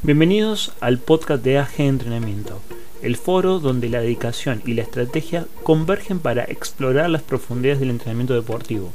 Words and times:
Bienvenidos 0.00 0.70
al 0.80 0.98
podcast 0.98 1.42
de 1.42 1.58
AG 1.58 1.80
Entrenamiento, 1.80 2.60
el 3.02 3.16
foro 3.16 3.58
donde 3.58 3.88
la 3.88 4.00
dedicación 4.00 4.62
y 4.64 4.74
la 4.74 4.82
estrategia 4.82 5.46
convergen 5.64 6.20
para 6.20 6.44
explorar 6.44 7.10
las 7.10 7.22
profundidades 7.22 7.80
del 7.80 7.90
entrenamiento 7.90 8.34
deportivo. 8.34 8.92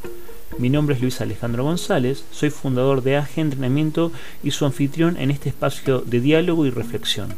Mi 0.57 0.69
nombre 0.69 0.95
es 0.95 1.01
Luis 1.01 1.19
Alejandro 1.19 1.65
González, 1.65 2.23
soy 2.31 2.51
fundador 2.51 3.03
de 3.03 3.17
AG 3.17 3.31
Entrenamiento 3.35 4.13
y 4.43 4.51
su 4.51 4.65
anfitrión 4.65 5.17
en 5.17 5.29
este 5.29 5.49
espacio 5.49 5.99
de 5.99 6.21
diálogo 6.21 6.65
y 6.65 6.69
reflexión. 6.69 7.33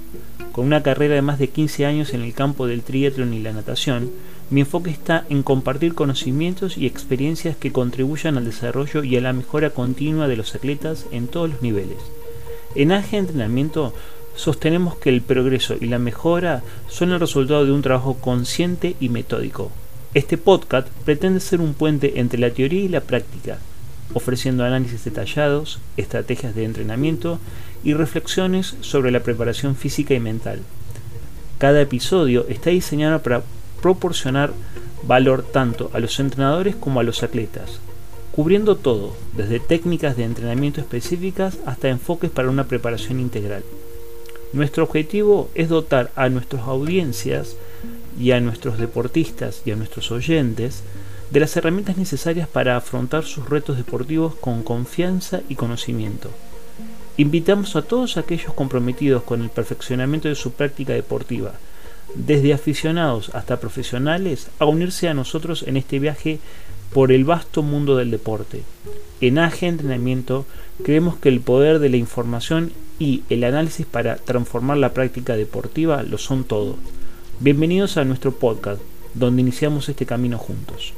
Con 0.52 0.68
una 0.68 0.84
carrera 0.84 1.16
de 1.16 1.24
más 1.24 1.40
de 1.40 1.50
15 1.50 1.88
años 1.88 2.14
en 2.14 2.22
el 2.22 2.36
campo 2.36 2.68
del 2.68 2.84
triatlón 2.84 3.34
y 3.34 3.42
la 3.42 3.52
natación, 3.52 4.12
mi 4.52 4.62
enfoque 4.62 4.92
está 4.92 5.26
en 5.30 5.42
compartir 5.42 5.96
conocimientos 5.96 6.78
y 6.78 6.86
experiencias 6.86 7.58
que 7.58 7.72
contribuyan 7.72 8.38
al 8.38 8.46
desarrollo 8.46 9.04
y 9.04 9.18
a 9.18 9.22
la 9.22 9.34
mejora 9.34 9.72
continua 9.72 10.28
de 10.28 10.38
los 10.38 10.54
atletas 10.54 11.08
en 11.12 11.28
todos 11.28 11.50
los 11.50 11.64
niveles. 11.64 11.98
En 12.76 12.92
AG 12.92 13.14
Entrenamiento 13.14 13.94
sostenemos 14.36 14.98
que 14.98 15.10
el 15.10 15.22
progreso 15.22 15.76
y 15.80 15.86
la 15.86 15.98
mejora 15.98 16.62
son 16.90 17.14
el 17.14 17.22
resultado 17.22 17.66
de 17.66 17.72
un 17.72 17.82
trabajo 17.82 18.16
consciente 18.16 18.98
y 19.00 19.08
metódico. 19.08 19.72
Este 20.14 20.38
podcast 20.38 20.90
pretende 21.06 21.40
ser 21.40 21.62
un 21.62 21.74
puente 21.74 22.20
entre 22.20 22.38
la 22.38 22.52
teoría 22.52 22.82
y 22.82 22.90
la 22.90 23.00
práctica, 23.00 23.60
ofreciendo 24.14 24.66
análisis 24.66 25.06
detallados, 25.06 25.80
estrategias 25.96 26.54
de 26.54 26.66
entrenamiento 26.66 27.40
y 27.86 27.94
reflexiones 27.94 28.76
sobre 28.82 29.12
la 29.12 29.22
preparación 29.22 29.78
física 29.78 30.14
y 30.14 30.20
mental. 30.20 30.60
Cada 31.58 31.80
episodio 31.80 32.46
está 32.50 32.72
diseñado 32.72 33.22
para 33.22 33.44
proporcionar 33.82 34.52
valor 35.04 35.44
tanto 35.44 35.92
a 35.94 36.00
los 36.00 36.20
entrenadores 36.20 36.76
como 36.76 37.00
a 37.00 37.04
los 37.04 37.24
atletas, 37.24 37.80
cubriendo 38.36 38.76
todo, 38.76 39.16
desde 39.34 39.62
técnicas 39.62 40.18
de 40.18 40.26
entrenamiento 40.26 40.82
específicas 40.82 41.58
hasta 41.66 41.88
enfoques 41.88 42.30
para 42.30 42.50
una 42.50 42.68
preparación 42.68 43.22
integral. 43.22 43.64
Nuestro 44.52 44.84
objetivo 44.84 45.50
es 45.56 45.70
dotar 45.70 46.12
a 46.18 46.28
nuestras 46.28 46.64
audiencias 46.64 47.56
y 48.20 48.32
a 48.32 48.42
nuestros 48.42 48.78
deportistas 48.78 49.62
y 49.66 49.72
a 49.72 49.78
nuestros 49.78 50.12
oyentes 50.12 50.84
de 51.32 51.40
las 51.40 51.56
herramientas 51.56 51.98
necesarias 51.98 52.48
para 52.48 52.76
afrontar 52.76 53.24
sus 53.24 53.50
retos 53.50 53.78
deportivos 53.78 54.36
con 54.36 54.64
confianza 54.64 55.40
y 55.48 55.56
conocimiento. 55.56 56.30
Invitamos 57.16 57.78
a 57.78 57.84
todos 57.84 58.18
aquellos 58.18 58.54
comprometidos 58.54 59.24
con 59.24 59.44
el 59.44 59.50
perfeccionamiento 59.50 60.28
de 60.28 60.36
su 60.36 60.52
práctica 60.52 60.92
deportiva, 60.92 61.54
desde 62.16 62.54
aficionados 62.54 63.32
hasta 63.34 63.62
profesionales, 63.62 64.48
a 64.60 64.66
unirse 64.66 65.08
a 65.08 65.14
nosotros 65.14 65.64
en 65.64 65.78
este 65.78 66.00
viaje 66.00 66.40
por 66.94 67.12
el 67.12 67.26
vasto 67.26 67.64
mundo 67.64 67.96
del 67.96 68.12
deporte. 68.12 68.64
En 69.22 69.38
AG 69.38 69.64
Entrenamiento 69.64 70.46
creemos 70.84 71.18
que 71.18 71.30
el 71.30 71.42
poder 71.42 71.80
de 71.80 71.90
la 71.90 71.98
información 71.98 72.72
y 73.00 73.24
el 73.30 73.44
análisis 73.44 73.86
para 73.86 74.16
transformar 74.18 74.78
la 74.78 74.94
práctica 74.94 75.36
deportiva 75.36 76.04
lo 76.04 76.18
son 76.18 76.44
todo. 76.44 76.78
Bienvenidos 77.40 77.98
a 77.98 78.06
nuestro 78.06 78.32
podcast, 78.32 78.82
donde 79.14 79.42
iniciamos 79.42 79.90
este 79.90 80.06
camino 80.06 80.38
juntos. 80.38 80.94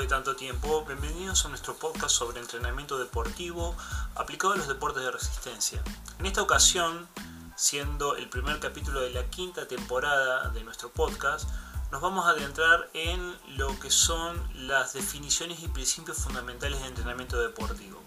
De 0.00 0.06
tanto 0.06 0.34
tiempo? 0.34 0.82
Bienvenidos 0.86 1.44
a 1.44 1.50
nuestro 1.50 1.76
podcast 1.76 2.14
sobre 2.14 2.40
entrenamiento 2.40 2.96
deportivo 2.96 3.76
aplicado 4.14 4.54
a 4.54 4.56
los 4.56 4.66
deportes 4.66 5.02
de 5.02 5.10
resistencia. 5.10 5.82
En 6.18 6.24
esta 6.24 6.40
ocasión, 6.40 7.06
siendo 7.54 8.16
el 8.16 8.30
primer 8.30 8.60
capítulo 8.60 9.00
de 9.00 9.10
la 9.10 9.24
quinta 9.26 9.68
temporada 9.68 10.48
de 10.50 10.64
nuestro 10.64 10.90
podcast, 10.90 11.50
nos 11.92 12.00
vamos 12.00 12.24
a 12.24 12.30
adentrar 12.30 12.88
en 12.94 13.36
lo 13.58 13.78
que 13.78 13.90
son 13.90 14.40
las 14.66 14.94
definiciones 14.94 15.60
y 15.62 15.68
principios 15.68 16.16
fundamentales 16.16 16.80
de 16.80 16.86
entrenamiento 16.86 17.38
deportivo. 17.38 18.02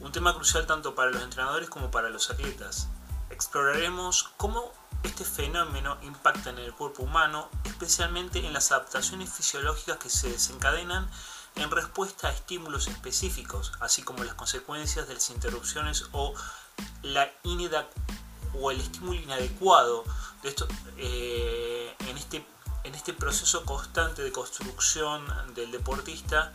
Un 0.00 0.12
tema 0.12 0.34
crucial 0.34 0.66
tanto 0.66 0.94
para 0.94 1.10
los 1.10 1.22
entrenadores 1.22 1.70
como 1.70 1.90
para 1.90 2.10
los 2.10 2.30
atletas. 2.30 2.88
Exploraremos 3.30 4.30
cómo 4.36 4.70
este 5.02 5.24
fenómeno 5.24 5.98
impacta 6.02 6.50
en 6.50 6.58
el 6.58 6.72
cuerpo 6.72 7.02
humano, 7.02 7.48
especialmente 7.64 8.44
en 8.44 8.52
las 8.52 8.72
adaptaciones 8.72 9.32
fisiológicas 9.32 9.98
que 9.98 10.08
se 10.10 10.30
desencadenan 10.30 11.10
en 11.56 11.70
respuesta 11.70 12.28
a 12.28 12.32
estímulos 12.32 12.88
específicos, 12.88 13.72
así 13.80 14.02
como 14.02 14.24
las 14.24 14.34
consecuencias 14.34 15.08
de 15.08 15.14
las 15.14 15.30
interrupciones 15.30 16.06
o, 16.12 16.34
la 17.02 17.30
o 18.54 18.70
el 18.70 18.80
estímulo 18.80 19.20
inadecuado 19.20 20.04
de 20.42 20.48
esto, 20.48 20.66
eh, 20.98 21.94
en, 22.00 22.18
este, 22.18 22.46
en 22.84 22.94
este 22.94 23.12
proceso 23.12 23.64
constante 23.64 24.22
de 24.22 24.32
construcción 24.32 25.24
del 25.54 25.70
deportista 25.70 26.52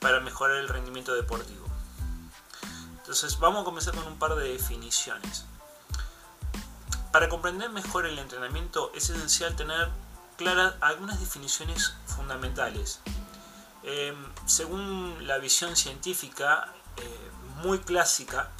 para 0.00 0.20
mejorar 0.20 0.58
el 0.58 0.68
rendimiento 0.68 1.14
deportivo. 1.14 1.66
Entonces 2.98 3.38
vamos 3.38 3.62
a 3.62 3.64
comenzar 3.64 3.94
con 3.94 4.06
un 4.06 4.18
par 4.18 4.34
de 4.34 4.52
definiciones. 4.52 5.44
Para 7.12 7.28
comprender 7.28 7.68
mejor 7.68 8.06
el 8.06 8.18
entrenamiento 8.18 8.90
es 8.94 9.10
esencial 9.10 9.54
tener 9.54 9.90
claras 10.38 10.74
algunas 10.80 11.20
definiciones 11.20 11.94
fundamentales. 12.06 13.00
Em, 13.82 14.16
según 14.46 15.26
la 15.26 15.36
visión 15.36 15.76
científica 15.76 16.72
eh, 16.96 17.30
muy 17.62 17.80
clásica, 17.80 18.50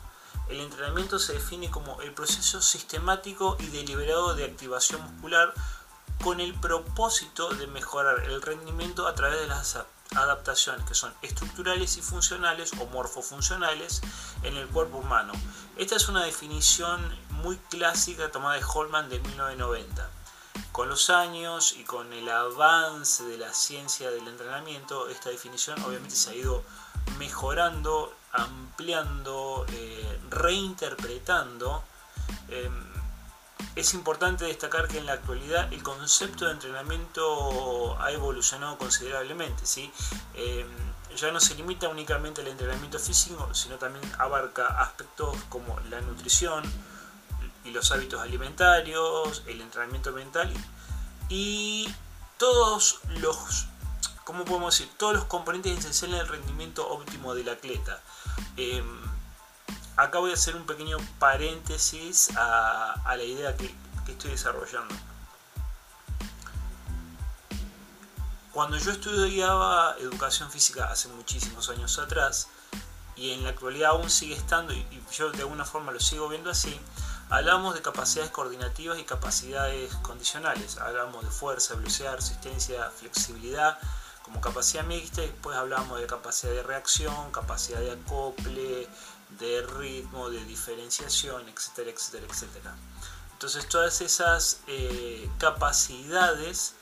el 0.49 0.61
entrenamiento 0.61 1.19
se 1.19 1.33
define 1.33 1.71
como 1.71 2.03
el 2.03 2.13
proceso 2.13 2.61
sistemático 2.61 3.57
y 3.59 3.69
deliberado 3.69 4.35
de 4.35 4.45
activación 4.45 5.01
muscular 5.03 5.55
con 6.23 6.41
el 6.41 6.53
propósito 6.55 7.49
de 7.55 7.67
mejorar 7.67 8.25
el 8.25 8.43
rendimiento 8.43 9.07
a 9.07 9.15
través 9.15 9.41
de 9.41 9.47
las 9.47 9.79
adaptaciones 10.17 10.85
que 10.87 10.95
son 10.95 11.13
estructurales 11.23 11.97
y 11.97 12.03
funcionales 12.03 12.73
o 12.81 12.87
morfofuncionales 12.87 14.01
en 14.43 14.57
el 14.57 14.69
cuerpo 14.69 14.99
humano. 14.99 15.33
Esta 15.77 15.97
es 15.97 16.09
una 16.09 16.25
definición 16.25 17.01
muy 17.31 17.57
clásica 17.71 18.31
tomada 18.31 18.57
de 18.57 18.65
Holman 18.65 19.09
de 19.09 19.21
1990. 19.21 20.09
Con 20.71 20.89
los 20.89 21.11
años 21.11 21.75
y 21.79 21.85
con 21.85 22.13
el 22.13 22.29
avance 22.29 23.25
de 23.25 23.39
la 23.39 23.53
ciencia 23.53 24.11
del 24.11 24.27
entrenamiento, 24.29 25.09
esta 25.09 25.31
definición 25.31 25.83
obviamente 25.83 26.15
se 26.15 26.31
ha 26.31 26.35
ido 26.35 26.63
mejorando, 27.19 28.15
ampliando, 28.33 29.67
eh, 29.69 30.21
reinterpretando. 30.31 31.83
Em, 32.49 32.92
es 33.77 33.95
importante 33.95 34.45
destacar 34.45 34.89
que 34.89 34.99
en 34.99 35.07
la 35.07 35.15
actualidad 35.15 35.73
el 35.73 35.83
concepto 35.83 36.47
de 36.47 36.53
entrenamiento 36.53 37.99
ha 38.01 38.11
evolucionado 38.13 38.79
considerablemente. 38.79 39.67
¿sí? 39.67 39.93
Em, 40.35 40.69
ya 41.17 41.31
no 41.31 41.41
se 41.41 41.55
limita 41.55 41.89
únicamente 41.89 42.41
al 42.41 42.49
entrenamiento 42.49 42.99
físico, 42.99 43.53
sino 43.55 43.77
también 43.77 44.05
abarca 44.19 44.67
aspectos 44.81 45.37
como 45.49 45.79
la 45.91 46.01
nutrición, 46.01 46.63
y 47.65 47.71
los 47.71 47.93
hábitos 47.93 48.21
alimentarios, 48.21 49.43
el 49.47 49.61
entrenamiento 49.61 50.13
mental 50.13 50.53
y 51.29 51.89
todos 52.39 53.01
los, 53.21 53.67
¿cómo 54.25 54.45
podemos 54.45 54.77
decir? 54.77 54.93
Todos 54.97 55.15
los 55.15 55.25
componentes 55.27 55.79
esenciales 55.79 56.19
del 56.19 56.29
rendimiento 56.29 56.89
óptimo 56.89 57.35
del 57.35 57.49
atleta. 57.49 58.03
Em, 58.57 59.12
acá 59.97 60.19
voy 60.19 60.31
a 60.31 60.35
hacer 60.35 60.57
un 60.57 60.67
pequeño 60.67 60.99
paréntesis 61.19 62.31
a, 62.37 63.15
la 63.17 63.23
idea 63.23 63.57
que, 63.57 63.75
que 64.07 64.13
estoy 64.13 64.33
desarrollando. 64.33 64.95
Cuando 68.53 68.77
yo 68.77 68.93
estudiaba 68.93 69.97
educación 69.99 70.51
física 70.51 70.91
hace 70.91 71.09
muchísimos 71.09 71.69
años 71.71 71.99
atrás, 71.99 72.49
y 73.17 73.33
en 73.33 73.45
la 73.45 73.51
actualidad 73.51 73.91
aún 73.91 74.11
sigue 74.11 74.35
estando, 74.35 74.73
y 74.73 74.87
yo 75.13 75.31
de 75.31 75.41
alguna 75.41 75.65
forma 75.65 75.93
lo 75.93 76.01
sigo 76.01 76.29
viendo 76.29 76.51
así, 76.51 76.79
Hablamos 77.33 77.75
de 77.75 77.81
capacidades 77.81 78.31
coordinativas 78.31 78.99
y 78.99 79.05
capacidades 79.05 79.95
condicionales. 80.03 80.77
Hablamos 80.77 81.25
de 81.25 81.31
fuerza, 81.31 81.75
velocidad, 81.77 82.15
resistencia, 82.17 82.91
flexibilidad 82.91 83.79
como 84.23 84.43
capacidad 84.43 84.85
mixta. 84.85 85.23
Después 85.23 85.57
hablamos 85.57 85.99
de 85.99 86.07
capacidad 86.07 86.53
de 86.53 86.63
reacción, 86.63 87.33
capacidad 87.33 87.81
de 87.81 87.93
acople, 87.93 88.87
de 89.39 89.63
ritmo, 89.63 90.31
de 90.31 90.45
diferenciación, 90.45 91.49
etcétera, 91.49 91.91
etcétera, 91.91 92.27
etcétera. 92.29 92.77
Entonces 93.33 93.69
todas 93.69 94.01
esas 94.01 94.61
eh, 94.67 95.29
capacidades 95.39 96.75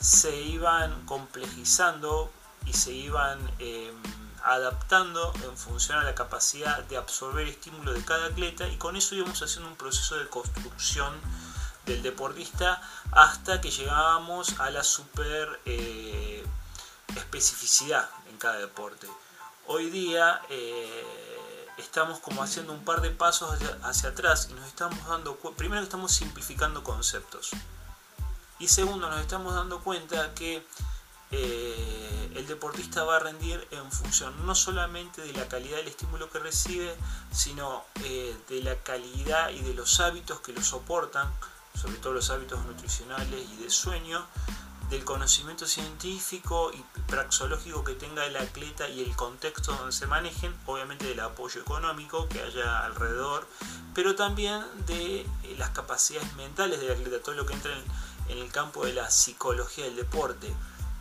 se 0.00 0.36
iban 0.36 1.06
complejizando 1.06 2.30
y 2.66 2.72
se 2.72 2.92
iban... 2.92 3.38
Em, 3.58 3.94
adaptando 4.44 5.32
en 5.42 5.56
función 5.56 5.98
a 5.98 6.04
la 6.04 6.14
capacidad 6.14 6.84
de 6.84 6.98
absorber 6.98 7.48
estímulo 7.48 7.94
de 7.94 8.04
cada 8.04 8.26
atleta 8.26 8.68
y 8.68 8.76
con 8.76 8.94
eso 8.94 9.14
íbamos 9.14 9.42
haciendo 9.42 9.70
un 9.70 9.76
proceso 9.76 10.16
de 10.16 10.28
construcción 10.28 11.14
del 11.86 12.02
deportista 12.02 12.80
hasta 13.12 13.60
que 13.60 13.70
llegábamos 13.70 14.60
a 14.60 14.70
la 14.70 14.84
super 14.84 15.60
eh, 15.64 16.44
especificidad 17.16 18.08
en 18.30 18.36
cada 18.36 18.58
deporte. 18.58 19.08
Hoy 19.66 19.88
día 19.88 20.42
eh, 20.50 21.33
estamos 21.78 22.18
como 22.20 22.42
haciendo 22.42 22.72
un 22.72 22.84
par 22.84 23.00
de 23.00 23.10
pasos 23.10 23.58
hacia, 23.82 24.08
atrás 24.08 24.48
y 24.50 24.54
nos 24.54 24.66
estamos 24.66 24.98
dando 25.08 25.36
primero 25.56 25.82
estamos 25.82 26.12
simplificando 26.12 26.84
conceptos. 26.84 27.50
Y 28.58 28.68
segundo 28.68 29.10
nos 29.10 29.20
estamos 29.20 29.54
dando 29.54 29.80
cuenta 29.80 30.32
que 30.34 30.64
eh, 31.30 32.32
el 32.34 32.46
deportista 32.46 33.02
va 33.04 33.16
a 33.16 33.18
rendir 33.18 33.66
en 33.72 33.90
función 33.90 34.46
no 34.46 34.54
solamente 34.54 35.22
de 35.22 35.32
la 35.32 35.48
calidad 35.48 35.78
del 35.78 35.88
estímulo 35.88 36.30
que 36.30 36.38
recibe, 36.38 36.94
sino 37.32 37.84
eh, 38.04 38.36
de 38.48 38.62
la 38.62 38.76
calidad 38.76 39.50
y 39.50 39.60
de 39.60 39.74
los 39.74 39.98
hábitos 40.00 40.40
que 40.40 40.52
lo 40.52 40.62
soportan, 40.62 41.32
sobre 41.74 41.96
todo 41.96 42.12
los 42.12 42.30
hábitos 42.30 42.64
nutricionales 42.64 43.48
y 43.50 43.56
de 43.56 43.70
sueño, 43.70 44.24
del 44.90 45.04
conocimiento 45.04 45.66
científico 45.66 46.70
y 46.72 46.84
praxológico 47.06 47.84
que 47.84 47.94
tenga 47.94 48.26
el 48.26 48.36
atleta 48.36 48.88
y 48.88 49.02
el 49.02 49.14
contexto 49.16 49.72
donde 49.72 49.92
se 49.92 50.06
manejen, 50.06 50.54
obviamente 50.66 51.06
del 51.06 51.20
apoyo 51.20 51.60
económico 51.60 52.28
que 52.28 52.42
haya 52.42 52.84
alrededor, 52.84 53.46
pero 53.94 54.14
también 54.14 54.62
de 54.86 55.20
eh, 55.20 55.28
las 55.58 55.70
capacidades 55.70 56.34
mentales 56.36 56.80
del 56.80 56.92
atleta, 56.92 57.22
todo 57.22 57.34
lo 57.34 57.46
que 57.46 57.54
entra 57.54 57.72
en 58.28 58.38
el 58.38 58.50
campo 58.50 58.84
de 58.84 58.92
la 58.92 59.10
psicología 59.10 59.84
del 59.84 59.96
deporte 59.96 60.54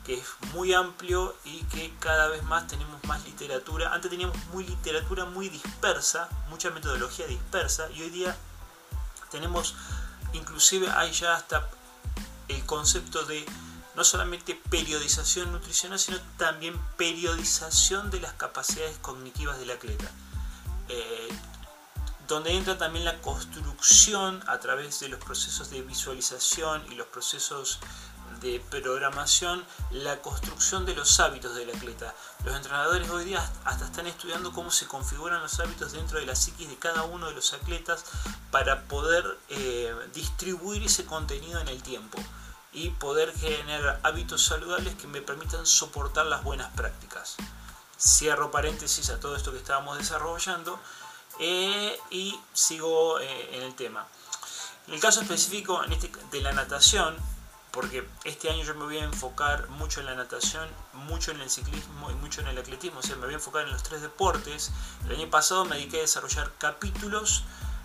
que 0.03 0.15
es 0.15 0.25
muy 0.53 0.73
amplio 0.73 1.35
y 1.45 1.63
que 1.63 1.93
cada 1.99 2.27
vez 2.27 2.43
más 2.43 2.67
tenemos 2.67 3.01
más 3.05 3.23
literatura. 3.25 3.93
Antes 3.93 4.11
teníamos 4.11 4.37
muy 4.51 4.65
literatura 4.65 5.25
muy 5.25 5.49
dispersa, 5.49 6.27
mucha 6.49 6.69
metodología 6.71 7.25
dispersa 7.25 7.89
y 7.91 8.01
hoy 8.01 8.09
día 8.09 8.35
tenemos, 9.31 9.75
inclusive 10.33 10.89
hay 10.91 11.11
ya 11.11 11.35
hasta 11.35 11.69
el 12.49 12.65
concepto 12.65 13.23
de 13.23 13.45
no 13.95 14.03
solamente 14.03 14.59
periodización 14.69 15.51
nutricional, 15.51 15.99
sino 15.99 16.19
también 16.37 16.79
periodización 16.97 18.09
de 18.09 18.19
las 18.19 18.33
capacidades 18.33 18.97
cognitivas 18.99 19.59
del 19.59 19.71
atleta. 19.71 20.09
Eh, 20.89 21.29
donde 22.27 22.55
entra 22.55 22.77
también 22.77 23.05
la 23.05 23.21
construcción 23.21 24.43
a 24.47 24.59
través 24.59 24.99
de 24.99 25.09
los 25.09 25.19
procesos 25.19 25.69
de 25.69 25.81
visualización 25.81 26.83
y 26.91 26.95
los 26.95 27.07
procesos 27.07 27.79
de 28.41 28.59
programación 28.71 29.63
la 29.91 30.21
construcción 30.21 30.85
de 30.85 30.95
los 30.95 31.19
hábitos 31.19 31.55
del 31.55 31.69
atleta. 31.69 32.15
Los 32.43 32.55
entrenadores 32.55 33.09
hoy 33.09 33.25
día 33.25 33.51
hasta 33.65 33.85
están 33.85 34.07
estudiando 34.07 34.51
cómo 34.53 34.71
se 34.71 34.87
configuran 34.87 35.41
los 35.41 35.59
hábitos 35.59 35.91
dentro 35.91 36.19
de 36.19 36.25
la 36.25 36.35
psiquis 36.35 36.69
de 36.69 36.77
cada 36.77 37.03
uno 37.03 37.27
de 37.27 37.33
los 37.33 37.53
atletas 37.53 38.03
para 38.51 38.83
poder 38.85 39.37
eh, 39.49 39.93
distribuir 40.13 40.83
ese 40.83 41.05
contenido 41.05 41.59
en 41.59 41.67
el 41.67 41.83
tiempo 41.83 42.17
y 42.73 42.89
poder 42.89 43.33
generar 43.37 43.99
hábitos 44.03 44.43
saludables 44.43 44.95
que 44.95 45.07
me 45.07 45.21
permitan 45.21 45.65
soportar 45.65 46.25
las 46.25 46.43
buenas 46.43 46.71
prácticas. 46.73 47.35
Cierro 47.97 48.51
paréntesis 48.51 49.09
a 49.09 49.19
todo 49.19 49.35
esto 49.35 49.51
que 49.51 49.59
estábamos 49.59 49.97
desarrollando 49.97 50.79
eh, 51.39 51.97
y 52.09 52.39
sigo 52.53 53.19
eh, 53.19 53.57
en 53.57 53.63
el 53.63 53.75
tema. 53.75 54.07
En 54.87 54.95
el 54.95 54.99
caso 54.99 55.21
específico 55.21 55.83
este, 55.83 56.11
de 56.31 56.41
la 56.41 56.51
natación, 56.51 57.15
porque 57.71 58.07
este 58.23 58.49
año 58.49 58.63
yo 58.63 58.75
me 58.75 58.83
voy 58.83 58.97
a 58.97 59.03
enfocar 59.03 59.69
mucho 59.69 59.99
en 59.99 60.07
la 60.07 60.15
natación, 60.15 60.67
mucho 60.93 61.31
en 61.31 61.41
el 61.41 61.49
ciclismo 61.49 62.11
y 62.11 62.15
mucho 62.15 62.41
en 62.41 62.47
el 62.47 62.57
atletismo, 62.57 62.99
o 62.99 63.03
sea, 63.03 63.15
me 63.15 63.25
voy 63.25 63.33
a 63.33 63.37
enfocar 63.37 63.65
en 63.65 63.71
los 63.71 63.83
tres 63.83 64.01
deportes. 64.01 64.71
El 65.05 65.15
año 65.15 65.29
pasado 65.29 65.65
me 65.65 65.77
dediqué 65.77 65.97
a 65.97 66.01
desarrollar 66.01 66.51
capítulos 66.57 67.43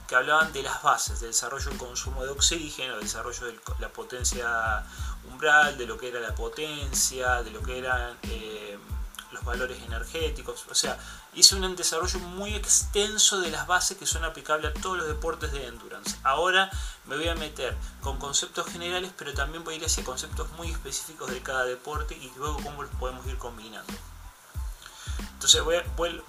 que 0.09 0.17
hablaban 0.17 0.53
de 0.53 0.63
las 0.63 0.83
bases, 0.83 1.21
del 1.21 1.31
desarrollo 1.31 1.69
del 1.69 1.79
consumo 1.79 2.25
de 2.25 2.31
oxígeno, 2.31 2.95
del 2.95 3.05
desarrollo 3.05 3.47
de 3.47 3.61
la 3.79 3.91
potencia 3.91 4.83
umbral, 5.31 5.77
de 5.77 5.87
lo 5.87 5.99
que 5.99 6.09
era 6.09 6.19
la 6.19 6.35
potencia, 6.35 7.43
de 7.43 7.51
lo 7.51 7.63
que 7.63 7.79
eran 7.79 8.17
eh, 8.23 8.79
los 9.33 9.45
valores 9.45 9.83
energéticos, 9.83 10.65
o 10.71 10.75
sea, 10.75 10.99
hice 11.35 11.55
un 11.57 11.77
desarrollo 11.77 12.19
muy 12.21 12.55
extenso 12.55 13.41
de 13.41 13.51
las 13.51 13.67
bases 13.67 13.99
que 13.99 14.07
son 14.07 14.25
aplicables 14.25 14.75
a 14.75 14.81
todos 14.81 14.97
los 14.97 15.07
deportes 15.07 15.53
de 15.53 15.67
endurance. 15.67 16.17
Ahora 16.23 16.71
me 17.05 17.17
voy 17.17 17.29
a 17.29 17.35
meter 17.35 17.77
con 18.01 18.19
conceptos 18.19 18.67
generales, 18.67 19.13
pero 19.17 19.35
también 19.35 19.63
voy 19.63 19.75
a 19.75 19.77
ir 19.77 19.85
hacia 19.85 20.05
conceptos 20.05 20.51
muy 20.53 20.71
específicos 20.71 21.31
de 21.31 21.43
cada 21.43 21.65
deporte 21.65 22.17
y 22.17 22.33
luego 22.37 22.57
cómo 22.63 22.83
los 22.83 22.95
podemos 22.95 23.27
ir 23.27 23.37
combinando. 23.37 23.93
Entonces 25.39 25.63
voy 25.63 25.77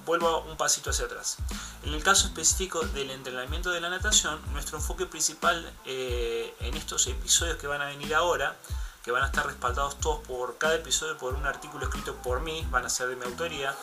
vuelvo 0.06 0.42
un 0.42 0.56
pasito 0.56 0.92
hacia 0.92 1.06
atrás. 1.06 1.38
En 1.84 1.96
el 1.96 2.04
caso 2.04 2.28
específico 2.28 2.82
del 2.82 3.10
entrenamiento 3.10 3.72
de 3.72 3.82
la 3.82 3.90
natación, 3.90 4.40
nuestro 4.54 4.78
enfoque 4.78 5.08
principal 5.08 5.68
eh, 5.86 6.54
en 6.60 6.78
estos 6.78 7.08
episodios 7.08 7.58
que 7.58 7.66
van 7.66 7.82
a 7.82 7.88
venir 7.88 8.14
ahora, 8.14 8.56
que 9.04 9.12
van 9.12 9.24
a 9.24 9.26
estar 9.26 9.48
respaldados 9.48 10.00
todos 10.00 10.20
por 10.28 10.60
cada 10.60 10.76
episodio 10.76 11.18
por 11.18 11.34
un 11.34 11.48
artículo 11.48 11.86
escrito 11.86 12.18
por 12.18 12.42
mí, 12.42 12.68
van 12.70 12.86
a 12.86 12.90
ser 12.90 13.08
de 13.08 13.16
mi 13.16 13.26
autoría, 13.26 13.76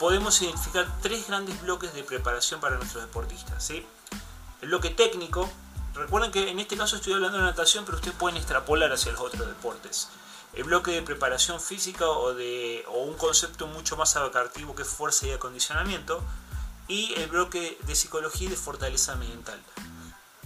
podemos 0.00 0.42
identificar 0.42 0.88
tres 1.00 1.28
grandes 1.28 1.62
bloques 1.62 1.94
de 1.94 2.02
preparación 2.02 2.58
para 2.58 2.76
nuestros 2.76 3.04
deportistas. 3.04 3.62
¿sí? 3.62 3.86
El 4.60 4.70
bloque 4.70 4.90
técnico, 4.90 5.48
recuerden 5.94 6.32
que 6.32 6.50
en 6.50 6.58
este 6.58 6.76
caso 6.76 6.96
estoy 6.96 7.12
hablando 7.12 7.38
de 7.38 7.44
natación, 7.44 7.84
pero 7.84 7.98
ustedes 7.98 8.16
pueden 8.16 8.38
extrapolar 8.38 8.92
hacia 8.92 9.12
los 9.12 9.20
otros 9.20 9.46
deportes. 9.46 10.08
El 10.56 10.64
bloque 10.64 10.92
de 10.92 11.02
preparación 11.02 11.60
física 11.60 12.08
o, 12.08 12.34
de, 12.34 12.84
o 12.88 13.02
un 13.02 13.14
concepto 13.14 13.66
mucho 13.66 13.96
más 13.96 14.14
abarcativo 14.16 14.74
que 14.74 14.82
es 14.82 14.88
fuerza 14.88 15.26
y 15.26 15.32
acondicionamiento. 15.32 16.22
Y 16.86 17.14
el 17.14 17.28
bloque 17.28 17.78
de 17.86 17.94
psicología 17.94 18.46
y 18.46 18.50
de 18.50 18.56
fortaleza 18.56 19.16
mental. 19.16 19.60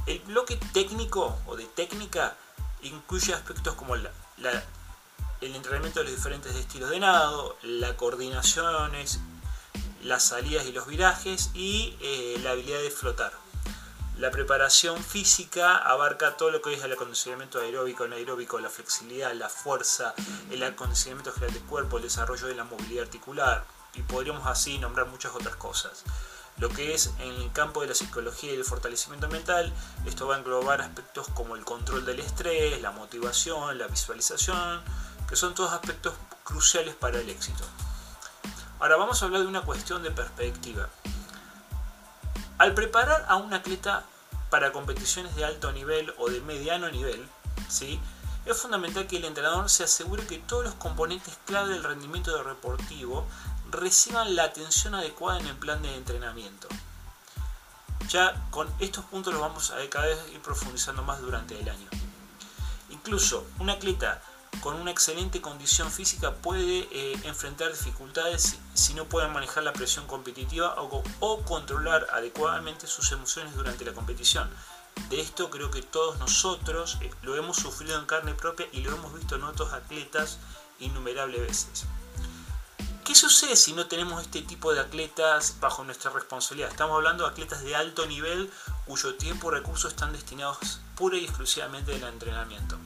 El 0.06 0.20
bloque 0.20 0.58
técnico 0.72 1.38
o 1.46 1.56
de 1.56 1.66
técnica 1.66 2.36
incluye 2.82 3.34
aspectos 3.34 3.74
como 3.74 3.96
la, 3.96 4.10
el 5.40 5.54
entrenamiento 5.54 6.00
de 6.00 6.04
los 6.04 6.14
diferentes 6.14 6.54
estilos 6.54 6.90
de 6.90 7.00
nado, 7.00 7.56
la 7.62 7.96
coordinación, 7.96 8.92
las 10.02 10.24
salidas 10.24 10.66
y 10.66 10.72
los 10.72 10.86
virajes 10.86 11.50
y 11.54 11.96
eh, 12.00 12.40
la 12.42 12.52
habilidad 12.52 12.80
de 12.80 12.90
flotar. 12.90 13.32
La 14.18 14.32
preparación 14.32 15.00
física 15.04 15.76
abarca 15.76 16.36
todo 16.36 16.50
lo 16.50 16.60
que 16.60 16.74
es 16.74 16.82
el 16.82 16.92
acondicionamiento 16.92 17.60
aeróbico, 17.60 18.02
anaeróbico, 18.02 18.58
la 18.58 18.68
flexibilidad, 18.68 19.32
la 19.32 19.48
fuerza, 19.48 20.12
el 20.50 20.60
acondicionamiento 20.64 21.30
general 21.30 21.54
del 21.54 21.62
cuerpo, 21.62 21.98
el 21.98 22.02
desarrollo 22.02 22.48
de 22.48 22.56
la 22.56 22.64
movilidad 22.64 23.04
articular 23.04 23.64
y 23.94 24.02
podríamos 24.02 24.44
así 24.48 24.76
nombrar 24.78 25.06
muchas 25.06 25.36
otras 25.36 25.54
cosas. 25.54 26.02
Lo 26.56 26.68
que 26.68 26.94
es 26.94 27.12
en 27.20 27.32
el 27.32 27.52
campo 27.52 27.82
de 27.82 27.86
la 27.86 27.94
psicología 27.94 28.52
y 28.52 28.56
el 28.56 28.64
fortalecimiento 28.64 29.28
mental, 29.28 29.72
esto 30.04 30.26
va 30.26 30.34
a 30.34 30.38
englobar 30.38 30.82
aspectos 30.82 31.28
como 31.28 31.54
el 31.54 31.64
control 31.64 32.04
del 32.04 32.18
estrés, 32.18 32.82
la 32.82 32.90
motivación, 32.90 33.78
la 33.78 33.86
visualización, 33.86 34.82
que 35.28 35.36
son 35.36 35.54
todos 35.54 35.72
aspectos 35.72 36.14
cruciales 36.42 36.96
para 36.96 37.20
el 37.20 37.30
éxito. 37.30 37.62
Ahora 38.80 38.96
vamos 38.96 39.22
a 39.22 39.26
hablar 39.26 39.42
de 39.42 39.46
una 39.46 39.62
cuestión 39.62 40.02
de 40.02 40.10
perspectiva. 40.10 40.88
Al 42.58 42.74
preparar 42.74 43.24
a 43.28 43.36
un 43.36 43.54
atleta 43.54 44.04
para 44.50 44.72
competiciones 44.72 45.34
de 45.36 45.44
alto 45.44 45.72
nivel 45.72 46.12
o 46.18 46.28
de 46.28 46.40
mediano 46.40 46.90
nivel, 46.90 47.28
¿sí? 47.68 48.00
es 48.50 48.56
fundamental 48.56 49.06
que 49.06 49.18
el 49.18 49.24
entrenador 49.24 49.68
se 49.68 49.84
asegure 49.84 50.26
que 50.26 50.38
todos 50.38 50.64
los 50.64 50.74
componentes 50.74 51.38
clave 51.44 51.74
del 51.74 51.84
rendimiento 51.84 52.42
deportivo 52.42 53.26
reciban 53.70 54.34
la 54.34 54.44
atención 54.44 54.94
adecuada 54.94 55.38
en 55.38 55.46
el 55.46 55.56
plan 55.56 55.82
de 55.82 55.94
entrenamiento. 55.94 56.66
Ya 58.08 58.48
con 58.50 58.68
estos 58.80 59.04
puntos 59.04 59.34
los 59.34 59.42
vamos 59.42 59.70
a 59.70 59.76
cada 59.90 60.06
vez 60.06 60.18
ir 60.32 60.40
profundizando 60.40 61.02
más 61.02 61.20
durante 61.20 61.60
el 61.60 61.68
año. 61.68 61.88
Incluso 62.88 63.46
un 63.58 63.68
atleta 63.68 64.22
con 64.60 64.74
una 64.74 64.90
excelente 64.90 65.40
condición 65.40 65.90
física 65.90 66.34
puede 66.34 66.88
eh, 66.90 67.20
enfrentar 67.24 67.70
dificultades 67.70 68.58
si, 68.74 68.94
no 68.94 69.04
puede 69.04 69.28
manejar 69.28 69.62
la 69.62 69.72
presión 69.72 70.06
competitiva 70.06 70.74
o, 70.78 71.44
controlar 71.44 72.06
adecuadamente 72.12 72.86
sus 72.86 73.12
emociones 73.12 73.54
durante 73.54 73.84
la 73.84 73.92
competición. 73.92 74.50
De 75.10 75.20
esto 75.20 75.48
creo 75.50 75.70
que 75.70 75.82
todos 75.82 76.18
nosotros 76.18 76.98
eh, 77.00 77.10
lo 77.22 77.36
hemos 77.36 77.56
sufrido 77.56 77.98
en 77.98 78.06
carne 78.06 78.34
propia 78.34 78.66
y 78.72 78.80
lo 78.80 78.94
hemos 78.94 79.14
visto 79.14 79.36
en 79.36 79.44
otros 79.44 79.72
atletas 79.72 80.38
innumerables 80.80 81.40
veces. 81.40 81.84
¿Qué 83.04 83.14
sucede 83.14 83.56
si 83.56 83.72
no 83.72 83.86
tenemos 83.86 84.20
este 84.20 84.42
tipo 84.42 84.74
de 84.74 84.80
atletas 84.80 85.56
bajo 85.60 85.82
nuestra 85.82 86.10
responsabilidad? 86.10 86.70
Estamos 86.70 86.96
hablando 86.96 87.24
de 87.24 87.30
atletas 87.30 87.62
de 87.62 87.74
alto 87.74 88.04
nivel 88.04 88.50
cuyo 88.84 89.14
tiempo 89.14 89.50
y 89.50 89.54
recursos 89.54 89.92
están 89.92 90.12
destinados 90.12 90.80
pura 90.94 91.16
y 91.16 91.24
exclusivamente 91.24 91.94
al 91.94 92.02
entrenamiento. 92.02 92.76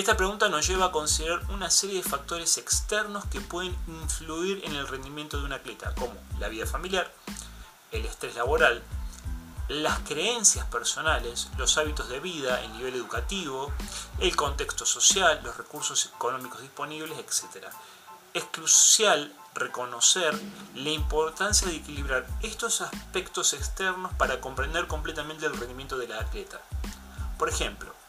Esta 0.00 0.16
pregunta 0.16 0.48
nos 0.48 0.66
lleva 0.66 0.86
a 0.86 0.92
considerar 0.92 1.42
una 1.50 1.68
serie 1.68 2.02
de 2.02 2.08
factores 2.08 2.56
externos 2.56 3.26
que 3.26 3.42
pueden 3.42 3.76
influir 3.86 4.64
en 4.64 4.74
el 4.74 4.88
rendimiento 4.88 5.38
de 5.38 5.44
un 5.44 5.52
atleta, 5.52 5.94
como 5.94 6.14
la 6.38 6.48
vida 6.48 6.64
familiar, 6.64 7.12
el 7.92 8.06
estrés 8.06 8.34
laboral, 8.34 8.82
las 9.68 9.98
creencias 9.98 10.64
personales, 10.68 11.50
los 11.58 11.76
hábitos 11.76 12.08
de 12.08 12.18
vida, 12.18 12.62
el 12.62 12.72
nivel 12.72 12.94
educativo, 12.94 13.70
el 14.20 14.34
contexto 14.36 14.86
social, 14.86 15.38
los 15.44 15.58
recursos 15.58 16.06
económicos 16.06 16.62
disponibles, 16.62 17.18
etc. 17.18 17.66
Es 18.32 18.44
crucial 18.44 19.36
reconocer 19.52 20.34
la 20.76 20.88
importancia 20.88 21.68
de 21.68 21.76
equilibrar 21.76 22.26
estos 22.40 22.80
aspectos 22.80 23.52
externos 23.52 24.14
para 24.14 24.40
comprender 24.40 24.86
completamente 24.86 25.44
el 25.44 25.58
rendimiento 25.58 25.98
del 25.98 26.14
atleta. 26.14 26.58
Por 27.36 27.50
ejemplo, 27.50 27.99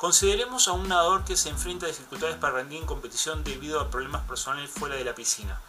Consideremos 0.00 0.66
a 0.66 0.72
un 0.72 0.88
nadador 0.88 1.26
que 1.26 1.36
se 1.36 1.50
enfrenta 1.50 1.84
a 1.84 1.90
dificultades 1.90 2.36
para 2.36 2.54
rendir 2.54 2.80
en 2.80 2.86
competición 2.86 3.44
debido 3.44 3.78
a 3.78 3.90
problemas 3.90 4.22
personales 4.22 4.70
fuera 4.70 4.94
de 4.94 5.04
la 5.04 5.14
piscina, 5.14 5.60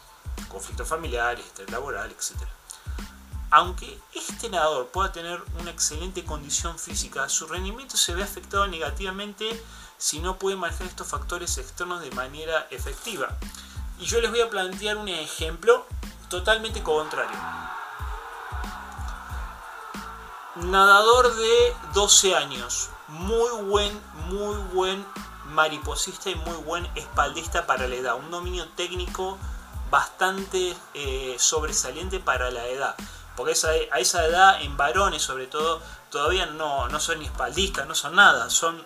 conflictos 0.47 0.87
familiares, 0.87 1.43
laboral, 1.67 2.09
etc. 2.09 2.37
aunque 3.49 3.99
este 4.15 4.49
nadador 4.49 4.87
pueda 4.87 5.11
tener 5.11 5.43
una 5.59 5.71
excelente 5.71 6.23
condición 6.23 6.79
física, 6.79 7.27
su 7.27 7.45
rendimiento 7.45 7.97
se 7.97 8.15
ve 8.15 8.23
afectado 8.23 8.67
negativamente 8.67 9.61
si 9.97 10.19
no 10.19 10.39
puede 10.39 10.55
manejar 10.55 10.87
estos 10.87 11.07
factores 11.07 11.57
externos 11.57 11.99
de 11.99 12.11
manera 12.11 12.67
efectiva. 12.71 13.37
Y 13.99 14.05
yo 14.05 14.21
les 14.21 14.31
voy 14.31 14.39
a 14.39 14.49
plantear 14.49 14.95
un 14.95 15.09
ejemplo 15.09 15.85
totalmente 16.29 16.81
contrario. 16.81 17.37
Nadador 20.55 21.35
de 21.35 21.75
12 21.93 22.33
años, 22.37 22.89
muy 23.11 23.63
buen, 23.63 24.01
muy 24.29 24.55
buen 24.73 25.05
mariposista 25.47 26.29
y 26.29 26.35
muy 26.35 26.55
buen 26.57 26.87
espaldista 26.95 27.67
para 27.67 27.87
la 27.87 27.95
edad, 27.95 28.15
un 28.15 28.31
dominio 28.31 28.67
técnico 28.69 29.37
bastante 29.89 30.75
eh, 30.93 31.35
sobresaliente 31.37 32.19
para 32.19 32.49
la 32.51 32.65
edad. 32.67 32.95
Porque 33.35 33.53
a 33.91 33.99
esa 33.99 34.25
edad, 34.25 34.61
en 34.61 34.77
varones 34.77 35.21
sobre 35.21 35.47
todo, 35.47 35.81
todavía 36.09 36.45
no, 36.45 36.87
no 36.87 36.99
son 36.99 37.19
ni 37.19 37.25
espaldistas, 37.25 37.87
no 37.87 37.95
son 37.95 38.15
nada, 38.15 38.49
son 38.49 38.81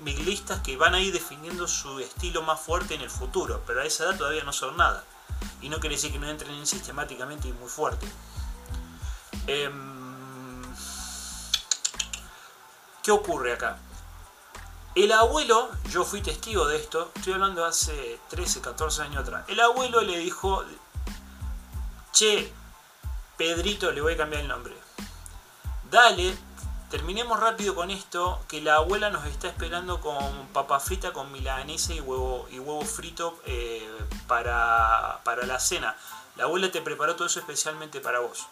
miglistas 0.00 0.60
que 0.60 0.76
van 0.76 0.94
a 0.94 1.00
ir 1.00 1.12
definiendo 1.12 1.68
su 1.68 2.00
estilo 2.00 2.42
más 2.42 2.60
fuerte 2.60 2.94
en 2.94 3.02
el 3.02 3.10
futuro, 3.10 3.62
pero 3.66 3.80
a 3.80 3.84
esa 3.84 4.04
edad 4.04 4.16
todavía 4.16 4.44
no 4.44 4.52
son 4.52 4.76
nada. 4.76 5.04
Y 5.62 5.68
no 5.68 5.80
quiere 5.80 5.96
decir 5.96 6.12
que 6.12 6.18
no 6.18 6.28
entren 6.28 6.66
sistemáticamente 6.66 7.48
y 7.48 7.52
muy 7.52 7.68
fuerte. 7.68 8.06
Em, 9.46 9.99
¿Qué 13.02 13.10
ocurre 13.10 13.54
acá? 13.54 13.78
El 14.94 15.12
abuelo, 15.12 15.70
yo 15.88 16.04
fui 16.04 16.20
testigo 16.20 16.66
de 16.66 16.76
esto, 16.76 17.10
estoy 17.14 17.32
hablando 17.32 17.64
hace 17.64 18.18
13, 18.28 18.60
14 18.60 19.02
años 19.02 19.22
atrás. 19.22 19.44
El 19.48 19.60
abuelo 19.60 20.02
le 20.02 20.18
dijo, 20.18 20.64
che, 22.12 22.52
Pedrito, 23.38 23.90
le 23.92 24.02
voy 24.02 24.14
a 24.14 24.16
cambiar 24.18 24.42
el 24.42 24.48
nombre. 24.48 24.74
Dale, 25.90 26.36
terminemos 26.90 27.40
rápido 27.40 27.74
con 27.74 27.90
esto, 27.90 28.40
que 28.48 28.60
la 28.60 28.76
abuela 28.76 29.08
nos 29.08 29.24
está 29.26 29.48
esperando 29.48 30.00
con 30.00 30.48
papa 30.48 30.78
frita, 30.78 31.12
con 31.12 31.32
milanesa 31.32 31.94
y 31.94 32.00
huevo, 32.00 32.48
y 32.50 32.58
huevo 32.58 32.82
frito 32.82 33.40
eh, 33.46 33.88
para, 34.26 35.20
para 35.24 35.46
la 35.46 35.58
cena. 35.58 35.96
La 36.36 36.44
abuela 36.44 36.70
te 36.70 36.82
preparó 36.82 37.16
todo 37.16 37.28
eso 37.28 37.40
especialmente 37.40 38.00
para 38.00 38.20
vos. 38.20 38.46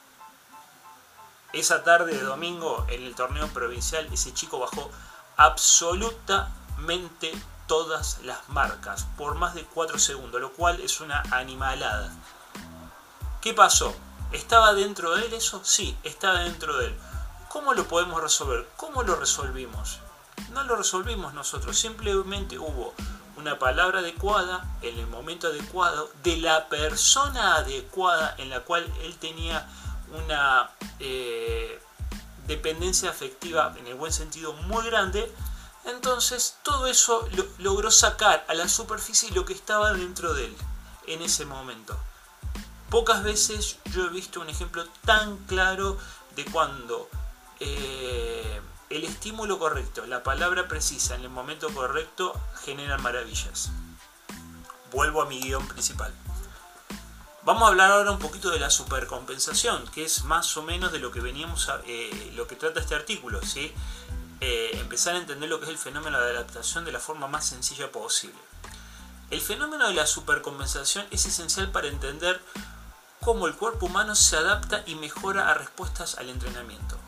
Esa 1.52 1.82
tarde 1.82 2.14
de 2.14 2.22
domingo 2.22 2.84
en 2.90 3.04
el 3.04 3.14
torneo 3.14 3.48
provincial, 3.48 4.06
ese 4.12 4.34
chico 4.34 4.58
bajó 4.58 4.90
absolutamente 5.36 7.32
todas 7.66 8.18
las 8.22 8.48
marcas 8.48 9.06
por 9.16 9.34
más 9.34 9.54
de 9.54 9.64
4 9.64 9.98
segundos, 9.98 10.40
lo 10.40 10.52
cual 10.52 10.80
es 10.80 11.00
una 11.00 11.22
animalada. 11.30 12.12
¿Qué 13.40 13.54
pasó? 13.54 13.94
¿Estaba 14.32 14.74
dentro 14.74 15.14
de 15.14 15.24
él 15.26 15.32
eso? 15.32 15.60
Sí, 15.64 15.96
estaba 16.02 16.40
dentro 16.40 16.76
de 16.76 16.88
él. 16.88 16.98
¿Cómo 17.48 17.72
lo 17.72 17.88
podemos 17.88 18.20
resolver? 18.20 18.68
¿Cómo 18.76 19.02
lo 19.02 19.16
resolvimos? 19.16 20.00
No 20.50 20.64
lo 20.64 20.76
resolvimos 20.76 21.32
nosotros, 21.32 21.78
simplemente 21.78 22.58
hubo 22.58 22.94
una 23.36 23.58
palabra 23.58 24.00
adecuada 24.00 24.64
en 24.82 24.98
el 24.98 25.06
momento 25.06 25.46
adecuado 25.46 26.10
de 26.22 26.36
la 26.36 26.68
persona 26.68 27.56
adecuada 27.56 28.34
en 28.36 28.50
la 28.50 28.60
cual 28.60 28.84
él 29.02 29.16
tenía 29.16 29.66
una 30.12 30.70
eh, 31.00 31.80
dependencia 32.46 33.10
afectiva 33.10 33.74
en 33.78 33.86
el 33.86 33.94
buen 33.94 34.12
sentido 34.12 34.52
muy 34.52 34.84
grande, 34.86 35.32
entonces 35.84 36.56
todo 36.62 36.86
eso 36.86 37.28
logró 37.58 37.90
sacar 37.90 38.44
a 38.48 38.54
la 38.54 38.68
superficie 38.68 39.30
lo 39.30 39.44
que 39.44 39.52
estaba 39.52 39.92
dentro 39.92 40.34
de 40.34 40.46
él 40.46 40.56
en 41.06 41.22
ese 41.22 41.44
momento. 41.44 41.96
Pocas 42.90 43.22
veces 43.22 43.78
yo 43.92 44.06
he 44.06 44.08
visto 44.10 44.40
un 44.40 44.48
ejemplo 44.48 44.86
tan 45.04 45.36
claro 45.46 45.98
de 46.36 46.44
cuando 46.46 47.08
eh, 47.60 48.60
el 48.90 49.04
estímulo 49.04 49.58
correcto, 49.58 50.06
la 50.06 50.22
palabra 50.22 50.68
precisa 50.68 51.14
en 51.14 51.22
el 51.22 51.30
momento 51.30 51.68
correcto 51.74 52.38
generan 52.64 53.02
maravillas. 53.02 53.70
Vuelvo 54.92 55.20
a 55.20 55.26
mi 55.26 55.40
guion 55.40 55.66
principal. 55.68 56.14
Vamos 57.48 57.62
a 57.62 57.68
hablar 57.68 57.90
ahora 57.92 58.10
un 58.10 58.18
poquito 58.18 58.50
de 58.50 58.58
la 58.58 58.68
supercompensación, 58.68 59.86
que 59.86 60.04
es 60.04 60.24
más 60.24 60.54
o 60.58 60.62
menos 60.62 60.92
de 60.92 60.98
lo 60.98 61.10
que 61.10 61.20
veníamos 61.20 61.70
a, 61.70 61.80
eh, 61.86 62.30
lo 62.36 62.46
que 62.46 62.56
trata 62.56 62.78
este 62.78 62.94
artículo, 62.94 63.40
¿sí? 63.40 63.72
Eh, 64.42 64.72
empezar 64.74 65.14
a 65.14 65.18
entender 65.18 65.48
lo 65.48 65.58
que 65.58 65.64
es 65.64 65.70
el 65.70 65.78
fenómeno 65.78 66.20
de 66.20 66.32
adaptación 66.32 66.84
de 66.84 66.92
la 66.92 67.00
forma 67.00 67.26
más 67.26 67.46
sencilla 67.46 67.90
posible. 67.90 68.36
El 69.30 69.40
fenómeno 69.40 69.88
de 69.88 69.94
la 69.94 70.06
supercompensación 70.06 71.06
es 71.10 71.24
esencial 71.24 71.70
para 71.70 71.88
entender 71.88 72.38
cómo 73.22 73.46
el 73.46 73.54
cuerpo 73.54 73.86
humano 73.86 74.14
se 74.14 74.36
adapta 74.36 74.82
y 74.84 74.96
mejora 74.96 75.48
a 75.48 75.54
respuestas 75.54 76.16
al 76.18 76.28
entrenamiento. 76.28 76.98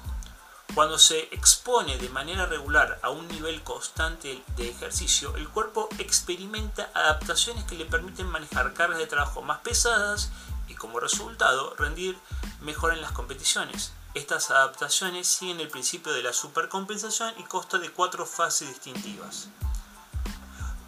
Cuando 0.75 0.99
se 0.99 1.23
expone 1.33 1.99
de 1.99 2.09
manera 2.11 2.47
regular 2.47 3.00
a 3.03 3.11
un 3.11 3.27
nivel 3.27 3.62
constante 3.62 4.43
de 4.57 4.71
ejercicio, 4.71 5.35
el 5.37 5.49
cuerpo 5.49 5.89
experimenta 5.99 6.91
adaptaciones 6.95 7.65
que 7.65 7.75
le 7.75 7.87
permiten 7.87 8.27
manejar 8.27 8.73
cargas 8.73 8.99
de 8.99 9.09
trabajo 9.09 9.43
más 9.43 9.59
pesadas 9.59 10.31
y 10.69 10.75
como 10.77 11.00
resultado 11.00 11.75
rendir 11.75 12.17
mejor 12.61 12.93
en 12.93 13.00
las 13.00 13.11
competiciones. 13.11 13.93
Estas 14.15 14.50
adaptaciones 14.50 15.27
siguen 15.27 15.61
el 15.61 15.69
principio 15.69 16.12
de 16.12 16.23
la 16.23 16.33
supercompensación 16.33 17.35
y 17.39 17.43
consta 17.45 17.79
de 17.79 17.91
cuatro 17.91 18.25
fases 18.25 18.69
distintivas. 18.69 19.49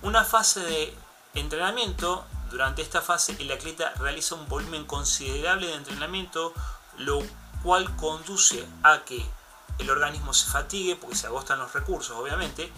Una 0.00 0.24
fase 0.24 0.60
de 0.60 0.96
entrenamiento. 1.34 2.24
Durante 2.50 2.82
esta 2.82 3.00
fase 3.00 3.34
el 3.38 3.50
atleta 3.50 3.94
realiza 3.94 4.34
un 4.34 4.46
volumen 4.48 4.84
considerable 4.84 5.68
de 5.68 5.74
entrenamiento, 5.74 6.52
lo 6.98 7.20
cual 7.62 7.96
conduce 7.96 8.66
a 8.82 9.04
que 9.04 9.24
el 9.82 9.90
organismo 9.90 10.32
se 10.32 10.50
fatigue 10.50 10.96
porque 10.96 11.16
se 11.16 11.26
agostan 11.26 11.58
los 11.58 11.72
recursos, 11.72 12.16
obviamente, 12.16 12.72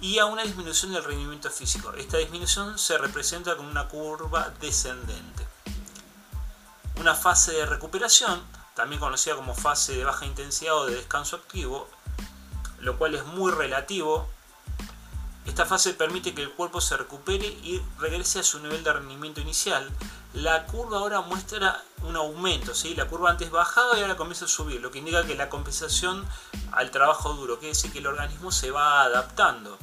y 0.00 0.18
a 0.18 0.26
una 0.26 0.42
disminución 0.42 0.92
del 0.92 1.04
rendimiento 1.04 1.50
físico. 1.50 1.92
Esta 1.94 2.18
disminución 2.18 2.78
se 2.78 2.98
representa 2.98 3.56
con 3.56 3.66
una 3.66 3.88
curva 3.88 4.52
descendente. 4.60 5.46
Una 7.00 7.14
fase 7.14 7.52
de 7.52 7.66
recuperación, 7.66 8.42
también 8.74 9.00
conocida 9.00 9.36
como 9.36 9.54
fase 9.54 9.94
de 9.94 10.04
baja 10.04 10.26
intensidad 10.26 10.76
o 10.76 10.86
de 10.86 10.96
descanso 10.96 11.36
activo, 11.36 11.88
lo 12.80 12.98
cual 12.98 13.14
es 13.14 13.24
muy 13.26 13.52
relativo. 13.52 14.28
Esta 15.46 15.66
fase 15.66 15.92
permite 15.92 16.34
que 16.34 16.42
el 16.42 16.52
cuerpo 16.52 16.80
se 16.80 16.96
recupere 16.96 17.46
y 17.46 17.80
regrese 17.98 18.40
a 18.40 18.42
su 18.42 18.60
nivel 18.60 18.82
de 18.82 18.92
rendimiento 18.92 19.40
inicial, 19.40 19.90
la 20.32 20.66
curva 20.66 20.98
ahora 20.98 21.20
muestra 21.20 21.82
un 22.02 22.16
aumento, 22.16 22.74
¿sí? 22.74 22.94
la 22.94 23.06
curva 23.06 23.30
antes 23.30 23.50
bajaba 23.50 23.98
y 23.98 24.02
ahora 24.02 24.16
comienza 24.16 24.46
a 24.46 24.48
subir, 24.48 24.80
lo 24.80 24.90
que 24.90 24.98
indica 24.98 25.24
que 25.24 25.36
la 25.36 25.48
compensación 25.48 26.26
al 26.72 26.90
trabajo 26.90 27.34
duro, 27.34 27.58
quiere 27.58 27.74
decir 27.74 27.92
que 27.92 28.00
el 28.00 28.06
organismo 28.06 28.50
se 28.50 28.70
va 28.70 29.02
adaptando. 29.02 29.78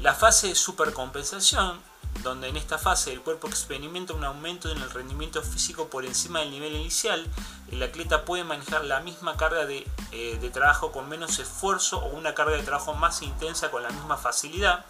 La 0.00 0.14
fase 0.14 0.48
de 0.48 0.54
supercompensación, 0.54 1.80
donde 2.22 2.48
en 2.48 2.56
esta 2.56 2.78
fase 2.78 3.12
el 3.12 3.20
cuerpo 3.20 3.48
experimenta 3.48 4.14
un 4.14 4.24
aumento 4.24 4.70
en 4.70 4.78
el 4.78 4.90
rendimiento 4.90 5.42
físico 5.42 5.88
por 5.88 6.04
encima 6.04 6.40
del 6.40 6.50
nivel 6.50 6.74
inicial, 6.74 7.26
el 7.70 7.82
atleta 7.82 8.24
puede 8.24 8.44
manejar 8.44 8.84
la 8.84 9.00
misma 9.00 9.36
carga 9.36 9.66
de, 9.66 9.86
eh, 10.12 10.38
de 10.40 10.50
trabajo 10.50 10.92
con 10.92 11.08
menos 11.08 11.38
esfuerzo 11.38 11.98
o 11.98 12.08
una 12.08 12.34
carga 12.34 12.56
de 12.56 12.62
trabajo 12.62 12.94
más 12.94 13.22
intensa 13.22 13.70
con 13.70 13.82
la 13.82 13.90
misma 13.90 14.16
facilidad. 14.16 14.84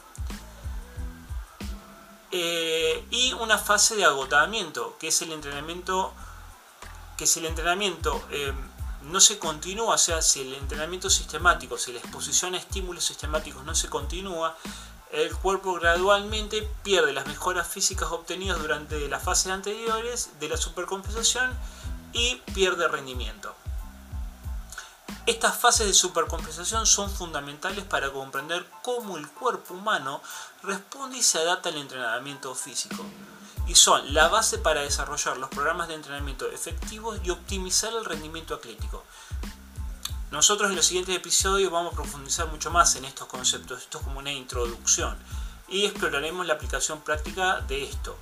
Eh, 2.36 3.04
y 3.10 3.32
una 3.34 3.58
fase 3.58 3.94
de 3.94 4.04
agotamiento, 4.04 4.96
que 4.98 5.08
es 5.08 5.22
el 5.22 5.30
entrenamiento, 5.30 6.12
que 7.16 7.28
si 7.28 7.38
el 7.38 7.46
entrenamiento 7.46 8.20
eh, 8.32 8.52
no 9.02 9.20
se 9.20 9.38
continúa, 9.38 9.94
o 9.94 9.98
sea, 9.98 10.20
si 10.20 10.40
el 10.40 10.54
entrenamiento 10.54 11.10
sistemático, 11.10 11.78
si 11.78 11.92
la 11.92 12.00
exposición 12.00 12.54
a 12.54 12.58
estímulos 12.58 13.04
sistemáticos 13.04 13.64
no 13.64 13.74
se 13.76 13.88
continúa, 13.88 14.56
el 15.14 15.32
cuerpo 15.36 15.74
gradualmente 15.74 16.68
pierde 16.82 17.12
las 17.12 17.26
mejoras 17.26 17.68
físicas 17.68 18.10
obtenidas 18.10 18.58
durante 18.58 19.08
las 19.08 19.22
fases 19.22 19.52
anteriores 19.52 20.30
de 20.40 20.48
la 20.48 20.56
supercompensación 20.56 21.56
y 22.12 22.42
pierde 22.52 22.88
rendimiento. 22.88 23.54
Estas 25.26 25.56
fases 25.56 25.86
de 25.86 25.94
supercompensación 25.94 26.84
son 26.84 27.08
fundamentales 27.08 27.84
para 27.84 28.10
comprender 28.10 28.66
cómo 28.82 29.16
el 29.16 29.28
cuerpo 29.30 29.74
humano 29.74 30.20
responde 30.64 31.18
y 31.18 31.22
se 31.22 31.38
adapta 31.38 31.68
al 31.68 31.76
entrenamiento 31.76 32.54
físico. 32.56 33.06
Y 33.68 33.76
son 33.76 34.12
la 34.12 34.28
base 34.28 34.58
para 34.58 34.82
desarrollar 34.82 35.38
los 35.38 35.48
programas 35.48 35.88
de 35.88 35.94
entrenamiento 35.94 36.50
efectivos 36.50 37.20
y 37.22 37.30
optimizar 37.30 37.92
el 37.94 38.04
rendimiento 38.04 38.56
atlético. 38.56 39.04
Nosotros 40.34 40.68
en 40.68 40.74
los 40.74 40.84
siguientes 40.84 41.14
episodios 41.14 41.70
vamos 41.70 41.92
a 41.92 41.96
profundizar 41.96 42.48
mucho 42.48 42.68
más 42.72 42.96
en 42.96 43.04
estos 43.04 43.28
conceptos. 43.28 43.82
Esto 43.82 43.98
es 43.98 44.04
como 44.04 44.18
una 44.18 44.32
introducción. 44.32 45.16
Y 45.68 45.84
exploraremos 45.84 46.44
la 46.44 46.54
aplicación 46.54 47.02
práctica 47.02 47.60
de 47.60 47.84
esto. 47.84 48.18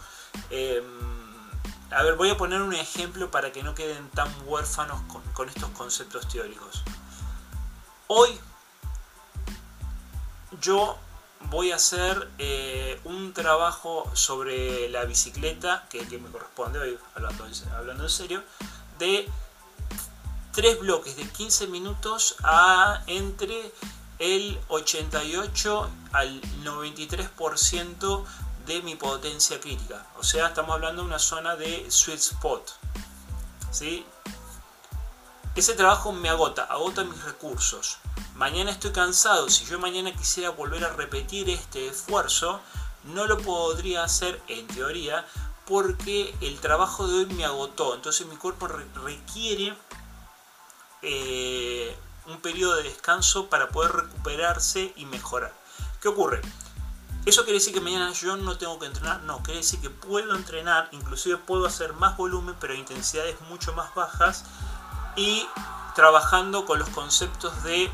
Em, 0.50 0.84
a 1.90 2.02
ver, 2.02 2.16
voy 2.16 2.28
a 2.28 2.36
poner 2.36 2.60
un 2.60 2.74
ejemplo 2.74 3.30
para 3.30 3.50
que 3.50 3.62
no 3.62 3.74
queden 3.74 4.10
tan 4.10 4.30
huérfanos 4.44 5.00
con 5.32 5.48
estos 5.48 5.70
conceptos 5.70 6.28
teóricos. 6.28 6.82
Hoy 8.08 8.38
yo 10.60 10.98
voy 11.48 11.72
a 11.72 11.76
hacer 11.76 12.28
eh, 12.36 13.00
un 13.04 13.32
trabajo 13.32 14.04
sobre 14.12 14.90
la 14.90 15.06
bicicleta, 15.06 15.86
que, 15.88 16.02
me 16.18 16.30
corresponde 16.30 16.78
hoy, 16.78 16.98
hablando, 17.14 17.46
hablando 17.74 18.04
en 18.04 18.10
serio, 18.10 18.42
de 18.98 19.26
tres 20.52 20.78
bloques 20.78 21.16
de 21.16 21.28
15 21.28 21.66
minutos 21.68 22.36
a 22.42 23.02
entre 23.06 23.72
el 24.18 24.60
88 24.68 25.90
al 26.12 26.40
93% 26.62 28.24
de 28.66 28.82
mi 28.82 28.94
potencia 28.94 29.58
crítica. 29.60 30.06
O 30.18 30.22
sea, 30.22 30.48
estamos 30.48 30.74
hablando 30.74 31.02
de 31.02 31.08
una 31.08 31.18
zona 31.18 31.56
de 31.56 31.90
sweet 31.90 32.18
spot. 32.18 32.70
¿Sí? 33.70 34.04
Ese 35.56 35.74
trabajo 35.74 36.12
me 36.12 36.28
agota, 36.28 36.64
agota 36.64 37.04
mis 37.04 37.22
recursos. 37.24 37.98
Mañana 38.34 38.70
estoy 38.70 38.92
cansado. 38.92 39.50
Si 39.50 39.64
yo 39.64 39.78
mañana 39.78 40.12
quisiera 40.12 40.50
volver 40.50 40.84
a 40.84 40.92
repetir 40.92 41.50
este 41.50 41.88
esfuerzo, 41.88 42.60
no 43.04 43.26
lo 43.26 43.38
podría 43.38 44.04
hacer 44.04 44.40
en 44.48 44.66
teoría 44.68 45.26
porque 45.66 46.34
el 46.40 46.60
trabajo 46.60 47.06
de 47.06 47.18
hoy 47.18 47.26
me 47.26 47.44
agotó. 47.44 47.94
Entonces 47.94 48.26
mi 48.26 48.36
cuerpo 48.36 48.68
requiere 48.68 49.74
eh, 51.02 51.96
un 52.26 52.40
periodo 52.40 52.76
de 52.76 52.84
descanso 52.84 53.48
para 53.48 53.68
poder 53.68 53.92
recuperarse 53.92 54.92
y 54.96 55.06
mejorar. 55.06 55.52
¿Qué 56.00 56.08
ocurre? 56.08 56.40
¿Eso 57.24 57.44
quiere 57.44 57.58
decir 57.58 57.72
que 57.72 57.80
mañana 57.80 58.12
yo 58.12 58.36
no 58.36 58.58
tengo 58.58 58.78
que 58.80 58.86
entrenar? 58.86 59.22
No, 59.22 59.42
quiere 59.42 59.60
decir 59.60 59.80
que 59.80 59.90
puedo 59.90 60.34
entrenar, 60.34 60.88
inclusive 60.90 61.36
puedo 61.36 61.66
hacer 61.66 61.92
más 61.92 62.16
volumen, 62.16 62.56
pero 62.60 62.74
intensidades 62.74 63.40
mucho 63.42 63.72
más 63.74 63.94
bajas 63.94 64.44
y 65.14 65.46
trabajando 65.94 66.64
con 66.64 66.80
los 66.80 66.88
conceptos 66.88 67.62
de 67.62 67.90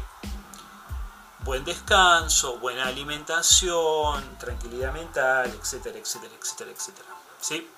buen 1.40 1.64
descanso, 1.64 2.58
buena 2.58 2.86
alimentación, 2.86 4.38
tranquilidad 4.38 4.92
mental, 4.92 5.50
etcétera, 5.60 5.98
etcétera, 5.98 6.34
etcétera, 6.40 6.70
etcétera. 6.70 7.08
¿Sí? 7.40 7.70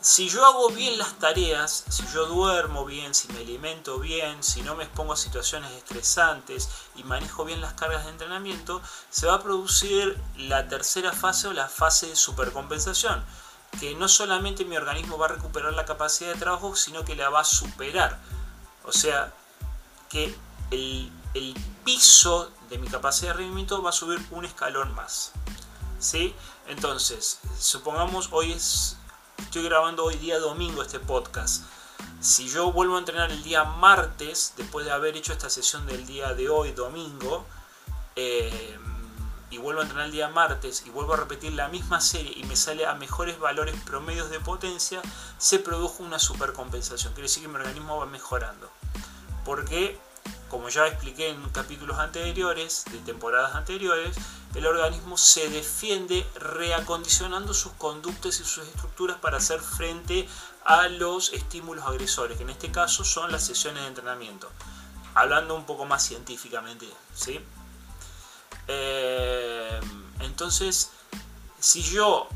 Si 0.00 0.28
yo 0.30 0.44
hago 0.46 0.70
bien 0.70 0.96
las 0.96 1.18
tareas, 1.18 1.84
si 1.88 2.06
yo 2.12 2.26
duermo 2.26 2.86
bien, 2.86 3.14
si 3.14 3.28
me 3.32 3.40
alimento 3.40 3.98
bien, 3.98 4.42
si 4.42 4.62
no 4.62 4.74
me 4.74 4.84
expongo 4.84 5.12
a 5.12 5.16
situaciones 5.16 5.70
estresantes 5.72 6.68
y 6.96 7.04
manejo 7.04 7.44
bien 7.44 7.60
las 7.60 7.74
cargas 7.74 8.04
de 8.04 8.12
entrenamiento, 8.12 8.80
se 9.10 9.26
va 9.26 9.34
a 9.34 9.42
producir 9.42 10.18
la 10.36 10.68
tercera 10.68 11.12
fase 11.12 11.48
o 11.48 11.52
la 11.52 11.68
fase 11.68 12.06
de 12.06 12.16
supercompensación, 12.16 13.22
que 13.78 13.94
no 13.94 14.08
solamente 14.08 14.64
mi 14.64 14.76
organismo 14.76 15.18
va 15.18 15.26
a 15.26 15.30
recuperar 15.30 15.74
la 15.74 15.84
capacidad 15.84 16.32
de 16.32 16.40
trabajo, 16.40 16.74
sino 16.76 17.04
que 17.04 17.14
la 17.14 17.28
va 17.28 17.40
a 17.40 17.44
superar. 17.44 18.18
O 18.84 18.92
sea, 18.92 19.34
que 20.08 20.34
el, 20.70 21.12
piso 21.84 22.50
de 22.68 22.78
mi 22.78 22.88
capacidad 22.88 23.32
de 23.32 23.38
rendimiento 23.38 23.82
va 23.82 23.90
a 23.90 23.92
subir 23.92 24.20
un 24.30 24.44
escalón 24.44 24.94
más. 24.94 25.32
¿Sí? 25.98 26.34
Entonces, 26.66 27.38
supongamos 27.58 28.28
hoy 28.32 28.52
es 28.52 28.96
Estoy 29.40 29.64
grabando 29.64 30.04
hoy 30.04 30.16
día 30.16 30.38
domingo 30.38 30.82
este 30.82 31.00
podcast. 31.00 31.64
Si 32.20 32.48
yo 32.48 32.70
vuelvo 32.72 32.96
a 32.96 32.98
entrenar 33.00 33.32
el 33.32 33.42
día 33.42 33.64
martes, 33.64 34.54
después 34.56 34.86
de 34.86 34.92
haber 34.92 35.16
hecho 35.16 35.32
esta 35.32 35.50
sesión 35.50 35.86
del 35.86 36.06
día 36.06 36.34
de 36.34 36.48
hoy, 36.48 36.70
domingo, 36.72 37.44
eh, 38.14 38.78
y 39.50 39.58
vuelvo 39.58 39.80
a 39.80 39.84
entrenar 39.84 40.06
el 40.06 40.12
día 40.12 40.28
martes 40.28 40.84
y 40.86 40.90
vuelvo 40.90 41.14
a 41.14 41.16
repetir 41.16 41.52
la 41.52 41.68
misma 41.68 42.00
serie 42.00 42.32
y 42.36 42.44
me 42.44 42.54
sale 42.54 42.86
a 42.86 42.94
mejores 42.94 43.40
valores 43.40 43.74
promedios 43.84 44.30
de 44.30 44.38
potencia, 44.38 45.02
se 45.38 45.58
produjo 45.58 46.04
una 46.04 46.20
supercompensación. 46.20 47.12
Quiere 47.14 47.28
decir 47.28 47.42
que 47.42 47.48
mi 47.48 47.56
organismo 47.56 47.98
va 47.98 48.06
mejorando. 48.06 48.70
Porque, 49.44 49.98
como 50.50 50.68
ya 50.68 50.86
expliqué 50.86 51.30
en 51.30 51.48
capítulos 51.50 51.98
anteriores, 51.98 52.84
de 52.90 52.98
temporadas 52.98 53.54
anteriores, 53.54 54.16
el 54.54 54.66
organismo 54.66 55.16
se 55.16 55.48
defiende 55.48 56.26
reacondicionando 56.34 57.54
sus 57.54 57.72
conductas 57.72 58.40
y 58.40 58.44
sus 58.44 58.66
estructuras 58.66 59.16
para 59.18 59.38
hacer 59.38 59.60
frente 59.60 60.28
a 60.64 60.88
los 60.88 61.32
estímulos 61.32 61.84
agresores, 61.84 62.36
que 62.36 62.42
en 62.42 62.50
este 62.50 62.70
caso 62.70 63.04
son 63.04 63.30
las 63.30 63.44
sesiones 63.44 63.82
de 63.82 63.88
entrenamiento. 63.88 64.50
Hablando 65.14 65.54
un 65.54 65.64
poco 65.64 65.84
más 65.84 66.02
científicamente, 66.02 66.86
¿sí? 67.14 67.40
Eh, 68.66 69.80
entonces, 70.20 70.90
si 71.60 71.82
yo 71.82 72.28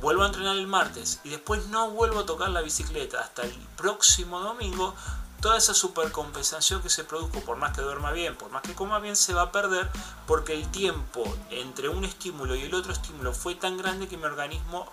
vuelvo 0.00 0.22
a 0.22 0.26
entrenar 0.26 0.56
el 0.56 0.66
martes 0.68 1.20
y 1.24 1.30
después 1.30 1.66
no 1.66 1.90
vuelvo 1.90 2.20
a 2.20 2.26
tocar 2.26 2.50
la 2.50 2.60
bicicleta 2.60 3.20
hasta 3.20 3.42
el 3.42 3.52
próximo 3.76 4.40
domingo, 4.40 4.94
toda 5.40 5.56
esa 5.56 5.74
supercompensación 5.74 6.82
que 6.82 6.90
se 6.90 7.04
produjo, 7.04 7.40
por 7.40 7.56
más 7.56 7.74
que 7.74 7.82
duerma 7.82 8.12
bien, 8.12 8.36
por 8.36 8.50
más 8.50 8.62
que 8.62 8.74
coma 8.74 8.98
bien, 8.98 9.16
se 9.16 9.34
va 9.34 9.42
a 9.42 9.52
perder 9.52 9.88
porque 10.26 10.54
el 10.54 10.68
tiempo 10.70 11.24
entre 11.50 11.88
un 11.88 12.04
estímulo 12.04 12.54
y 12.54 12.62
el 12.62 12.74
otro 12.74 12.92
estímulo 12.92 13.32
fue 13.32 13.54
tan 13.54 13.76
grande 13.76 14.08
que 14.08 14.16
mi 14.16 14.24
organismo 14.24 14.92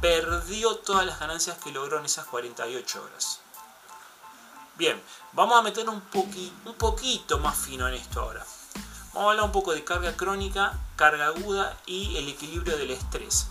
perdió 0.00 0.76
todas 0.76 1.06
las 1.06 1.20
ganancias 1.20 1.58
que 1.58 1.70
logró 1.70 1.98
en 1.98 2.06
esas 2.06 2.26
48 2.26 3.02
horas. 3.02 3.40
Bien, 4.76 5.00
vamos 5.32 5.58
a 5.58 5.62
meter 5.62 5.88
un, 5.88 6.02
un 6.64 6.74
poquito 6.74 7.38
más 7.38 7.56
fino 7.56 7.86
en 7.88 7.94
esto 7.94 8.20
ahora. 8.20 8.44
Vamos 9.12 9.28
a 9.28 9.30
hablar 9.30 9.44
un 9.44 9.52
poco 9.52 9.72
de 9.72 9.84
carga 9.84 10.16
crónica, 10.16 10.78
carga 10.96 11.26
aguda 11.26 11.78
y 11.86 12.16
el 12.16 12.28
equilibrio 12.28 12.76
del 12.76 12.90
estrés. 12.90 13.46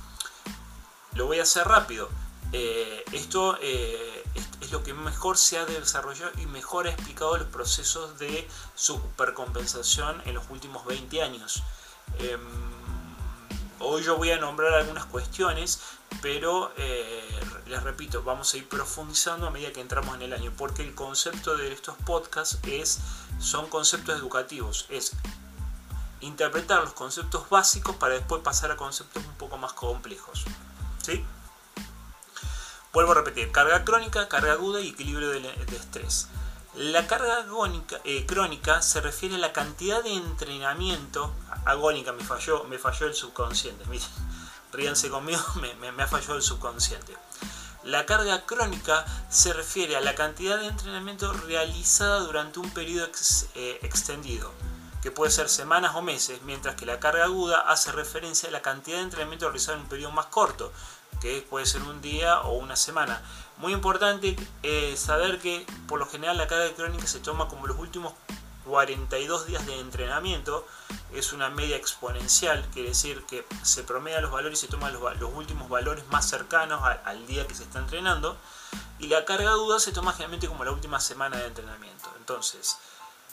Lo 1.14 1.28
voy 1.28 1.40
a 1.40 1.44
hacer 1.44 1.66
rápido. 1.68 2.10
Eh, 2.56 3.04
esto 3.14 3.58
eh, 3.62 4.24
es, 4.62 4.72
lo 4.72 4.84
que 4.84 4.94
mejor 4.94 5.38
se 5.38 5.58
ha 5.58 5.66
desarrollado 5.66 6.32
y 6.38 6.46
mejor 6.46 6.86
ha 6.86 6.92
explicado 6.92 7.36
los 7.36 7.48
procesos 7.48 8.20
de 8.20 8.48
supercompensación 8.76 10.22
en 10.26 10.36
los 10.36 10.48
últimos 10.52 10.86
20 10.86 11.24
años. 11.24 11.64
Em, 12.20 12.40
hoy 13.80 14.04
yo 14.04 14.18
voy 14.18 14.30
a 14.30 14.38
nombrar 14.38 14.74
algunas 14.76 15.06
cuestiones, 15.06 15.82
pero 16.22 16.72
eh, 16.78 17.40
les 17.66 17.82
repito, 17.82 18.22
vamos 18.22 18.54
a 18.54 18.58
ir 18.58 18.70
profundizando 18.70 19.48
a 19.48 19.50
medida 19.50 19.72
que 19.74 19.82
entramos 19.82 20.14
en 20.16 20.22
el 20.22 20.34
año, 20.34 20.54
porque 20.56 20.84
el 20.84 20.94
concepto 20.94 21.58
de 21.58 21.74
estos 21.74 21.96
podcasts 22.06 22.60
es, 22.68 23.00
son 23.40 23.68
conceptos 23.68 24.20
educativos, 24.20 24.86
es 24.90 25.14
interpretar 26.22 26.82
los 26.82 26.94
conceptos 26.94 27.50
básicos 27.50 27.96
para 27.96 28.14
después 28.14 28.44
pasar 28.44 28.72
a 28.72 28.78
conceptos 28.78 29.26
un 29.26 29.36
poco 29.36 29.58
más 29.58 29.74
complejos. 29.74 30.46
¿Sí? 31.02 31.26
Vuelvo 32.94 33.14
a 33.14 33.16
repetir, 33.16 33.52
carga 33.52 33.84
crónica, 33.84 34.30
carga 34.30 34.52
aguda 34.52 34.80
y 34.80 34.90
equilibrio 34.90 35.30
de, 35.30 35.40
estrés. 35.76 36.28
La 36.76 37.08
carga 37.08 37.38
agónica, 37.38 38.00
eh, 38.04 38.28
crónica 38.28 38.84
se 38.84 39.02
refiere 39.02 39.34
a 39.34 39.40
la 39.40 39.52
cantidad 39.52 40.04
de 40.04 40.14
entrenamiento. 40.14 41.34
Agónica 41.66 42.12
me 42.12 42.24
falló, 42.24 42.66
me 42.66 42.78
falló 42.78 43.08
el 43.08 43.16
subconsciente. 43.16 43.84
Miren, 43.90 44.08
ríanse 44.72 45.10
conmigo, 45.10 45.42
me, 45.82 45.92
me, 45.92 46.04
ha 46.04 46.08
fallado 46.08 46.36
el 46.36 46.44
subconsciente. 46.44 47.18
La 47.84 48.06
carga 48.06 48.46
crónica 48.46 49.04
se 49.28 49.54
refiere 49.54 49.96
a 49.96 50.02
la 50.02 50.14
cantidad 50.14 50.60
de 50.60 50.68
entrenamiento 50.68 51.34
realizada 51.34 52.20
durante 52.20 52.60
un 52.60 52.70
periodo 52.70 53.10
eh, 53.56 53.80
extendido, 53.82 54.52
que 55.02 55.10
puede 55.10 55.32
ser 55.32 55.50
semanas 55.50 55.96
o 55.96 56.04
meses, 56.04 56.44
mientras 56.44 56.76
que 56.76 56.86
la 56.86 57.00
carga 57.00 57.24
aguda 57.24 57.62
hace 57.62 57.92
referencia 57.92 58.50
a 58.50 58.52
la 58.52 58.62
cantidad 58.62 58.98
de 58.98 59.04
entrenamiento 59.04 59.48
realizado 59.48 59.78
en 59.78 59.84
un 59.86 59.90
periodo 59.90 60.12
más 60.12 60.28
corto, 60.28 60.72
que 61.24 61.42
puede 61.50 61.66
ser 61.66 61.82
un 61.84 62.02
día 62.02 62.42
o 62.42 62.58
una 62.58 62.76
semana. 62.76 63.22
Muy 63.56 63.72
importante 63.72 64.36
eh, 64.62 64.94
saber 64.98 65.40
que 65.40 65.66
por 65.88 65.98
lo 65.98 66.06
general 66.06 66.38
la 66.38 66.48
carga 66.48 66.76
crónica 66.76 67.08
se 67.08 67.22
toma 67.22 67.48
como 67.48 67.66
los 67.66 67.80
últimos 67.80 68.14
42 68.66 69.48
días 69.48 69.66
de 69.66 69.80
entrenamiento, 69.80 70.68
es 71.14 71.32
una 71.32 71.50
media 71.50 71.78
exponencial, 71.78 72.66
quiere 72.74 72.90
decir 72.90 73.24
que 73.24 73.46
se 73.62 73.84
promedia 73.84 74.20
los 74.20 74.32
valores 74.32 74.60
y 74.60 74.66
se 74.66 74.68
toman 74.68 74.92
los, 74.92 75.02
últimos 75.34 75.70
valores 75.70 76.06
más 76.08 76.30
cercanos 76.30 76.82
al, 76.84 77.26
día 77.26 77.48
que 77.48 77.56
se 77.56 77.64
está 77.64 77.80
entrenando, 77.80 78.38
y 79.00 79.08
la 79.08 79.24
carga 79.24 79.52
duda 79.52 79.80
se 79.80 79.94
toma 79.94 80.12
generalmente 80.12 80.48
como 80.48 80.66
la 80.66 80.72
última 80.72 81.00
semana 81.00 81.38
de 81.38 81.48
entrenamiento. 81.48 82.10
Entonces, 82.18 82.78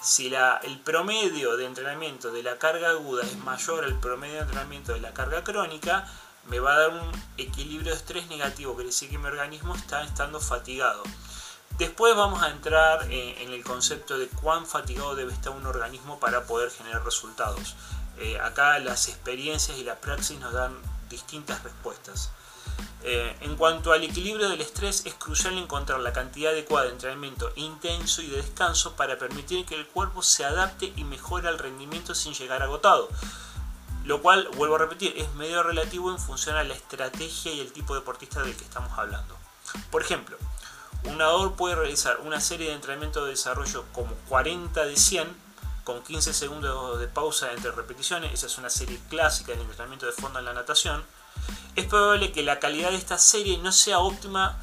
si 0.01 0.31
la, 0.31 0.61
el 0.63 0.79
promedio 0.79 1.57
de 1.57 1.67
entrenamiento 1.67 2.31
de 2.31 2.45
la 2.45 2.57
carga 2.59 2.91
aguda 2.91 3.25
es 3.25 3.37
mayor 3.39 3.85
al 3.85 3.99
promedio 3.99 4.35
de 4.35 4.41
entrenamiento 4.43 4.93
de 4.93 5.01
la 5.01 5.13
carga 5.13 5.43
crónica, 5.43 6.09
me 6.51 6.59
va 6.59 6.75
a 6.75 6.81
dar 6.81 6.91
un 6.91 7.13
equilibrio 7.39 7.93
de 7.93 7.97
estrés 7.97 8.27
negativo, 8.27 8.75
quiere 8.75 8.91
decir 8.91 9.09
que 9.09 9.19
mi 9.19 9.27
organismo 9.27 9.75
está 9.77 10.03
estando 10.03 10.41
fatigado. 10.41 11.03
Después 11.79 12.15
vamos 12.17 12.43
a 12.43 12.51
entrar 12.51 13.11
eh, 13.11 13.43
en 13.43 13.53
el 13.53 13.63
concepto 13.63 14.19
de 14.19 14.27
cuán 14.27 14.67
fatigado 14.67 15.15
debe 15.15 15.33
estar 15.33 15.53
un 15.53 15.65
organismo 15.65 16.19
para 16.19 16.45
poder 16.45 16.71
generar 16.71 17.05
resultados. 17.05 17.77
Eh, 18.19 18.39
acá 18.41 18.79
las 18.81 19.09
experiencias 19.09 19.79
y 19.79 19.85
la 19.85 20.01
praxis 20.01 20.39
nos 20.41 20.53
dan 20.53 20.77
distintas 21.09 21.63
respuestas. 21.63 22.31
Eh, 23.03 23.35
en 23.41 23.57
cuanto 23.57 23.93
al 23.93 24.03
equilibrio 24.03 24.51
del 24.51 24.61
estrés, 24.61 25.07
es 25.07 25.15
crucial 25.15 25.57
encontrar 25.57 26.01
la 26.01 26.13
cantidad 26.13 26.53
adecuada 26.53 26.87
de 26.87 26.93
entrenamiento 26.93 27.51
intenso 27.55 28.21
y 28.23 28.27
de 28.27 28.39
descanso 28.39 28.95
para 28.97 29.17
permitir 29.19 29.65
que 29.65 29.77
el 29.77 29.87
cuerpo 29.87 30.23
se 30.23 30.45
adapte 30.45 30.93
y 30.97 31.05
mejore 31.05 31.49
el 31.49 31.59
rendimiento 31.59 32.15
sin 32.15 32.35
llegar 32.35 32.63
agotado. 32.63 33.09
Lo 34.05 34.23
cual, 34.23 34.49
vuelvo 34.57 34.77
a 34.77 34.79
repetir, 34.79 35.15
es 35.17 35.33
medio 35.35 35.63
relativo 35.63 36.11
en 36.11 36.19
función 36.19 36.57
a 36.57 36.65
la 36.65 36.75
estrategia 36.75 37.53
y 37.53 37.61
el 37.61 37.73
tipo 37.73 37.95
de 37.95 38.01
deportista 38.01 38.43
del 38.43 38.57
que 38.57 38.65
estamos 38.65 38.99
hablando. 38.99 39.37
Por 39.91 40.03
ejemplo, 40.03 40.37
un 41.05 41.19
nadador 41.19 41.55
puede 41.55 41.75
realizar 41.75 42.19
una 42.21 42.41
serie 42.41 42.69
de 42.69 42.75
entrenamientos 42.75 43.25
de 43.25 43.31
desarrollo 43.31 43.85
como 43.93 44.15
40 44.29 44.85
de 44.85 44.97
100 44.97 45.51
con 45.85 46.03
15 46.03 46.35
segundos 46.35 47.01
de 47.01 47.09
pausa 47.09 47.53
entre 47.53 47.73
repeticiones, 47.73 48.33
esa 48.33 48.47
es 48.47 48.59
una 48.59 48.71
serie 48.71 49.01
clásica 49.09 49.53
del 49.53 49.63
entrenamiento 49.63 50.07
de 50.07 50.13
fondo 50.13 50.39
en 50.39 50.45
la 50.45 50.53
natación, 50.53 51.05
es 51.77 51.87
probable 51.87 52.33
que 52.33 52.43
la 52.43 52.59
calidad 52.59 52.91
de 52.91 52.97
esta 52.97 53.19
serie 53.19 53.59
no 53.59 53.73
sea 53.73 53.99
óptima 53.99 54.59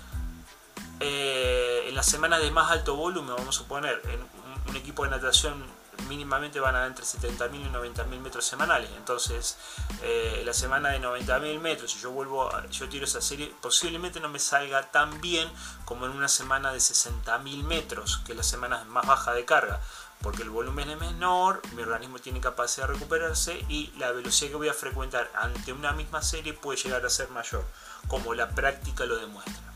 eh, 1.00 1.86
en 1.88 1.95
las 1.95 2.06
semanas 2.06 2.41
de 2.41 2.52
más 2.52 2.71
alto 2.71 2.95
volumen, 2.95 3.36
vamos 3.36 3.60
a 3.60 3.67
poner, 3.67 4.02
en 4.06 4.21
un, 4.21 4.76
equipo 4.76 5.04
de 5.04 5.10
natación 5.10 5.65
mínimamente 6.07 6.60
van 6.60 6.75
a 6.75 6.79
dar 6.79 6.88
entre 6.88 7.05
70.000 7.05 7.67
y 7.67 7.69
90.000 7.69 8.19
metros 8.19 8.45
semanales. 8.45 8.89
Entonces, 8.97 9.57
eh, 10.01 10.41
la 10.45 10.53
semana 10.53 10.89
de 10.89 10.99
90.000 10.99 11.60
metros, 11.60 11.91
si 11.91 11.99
yo 11.99 12.12
vuelvo, 12.12 12.49
yo 12.69 12.89
tiro 12.89 13.05
esa 13.05 13.21
serie, 13.21 13.53
posiblemente 13.62 14.19
no 14.19 14.29
me 14.29 14.39
salga 14.39 14.91
tan 14.91 15.21
bien 15.21 15.49
como 15.86 16.05
en 16.05 16.12
una 16.12 16.27
semana 16.27 16.71
de 16.71 16.79
60.000 16.79 17.63
metros, 17.63 18.21
que 18.25 18.33
es 18.33 18.38
la 18.38 18.43
semana 18.43 18.83
más 18.86 19.05
baja 19.05 19.33
de 19.33 19.45
carga 19.45 19.81
porque 20.21 20.43
el 20.43 20.49
volumen 20.49 20.89
es 20.89 20.99
menor, 20.99 21.62
mi 21.73 21.83
organismo 21.83 22.19
tiene 22.19 22.41
capacidad 22.41 22.88
de 22.88 22.93
recuperarse 22.93 23.63
y 23.69 23.91
la 23.97 24.12
velocidad 24.12 24.51
que 24.51 24.57
voy 24.57 24.69
a 24.69 24.73
frecuentar 24.73 25.31
ante 25.36 25.73
una 25.73 25.91
misma 25.91 26.21
serie 26.21 26.53
puede 26.53 26.81
llegar 26.81 27.05
a 27.05 27.10
ser 27.10 27.29
mayor, 27.29 27.65
como 28.07 28.33
la 28.33 28.49
práctica 28.49 29.05
lo 29.05 29.17
demuestra. 29.17 29.73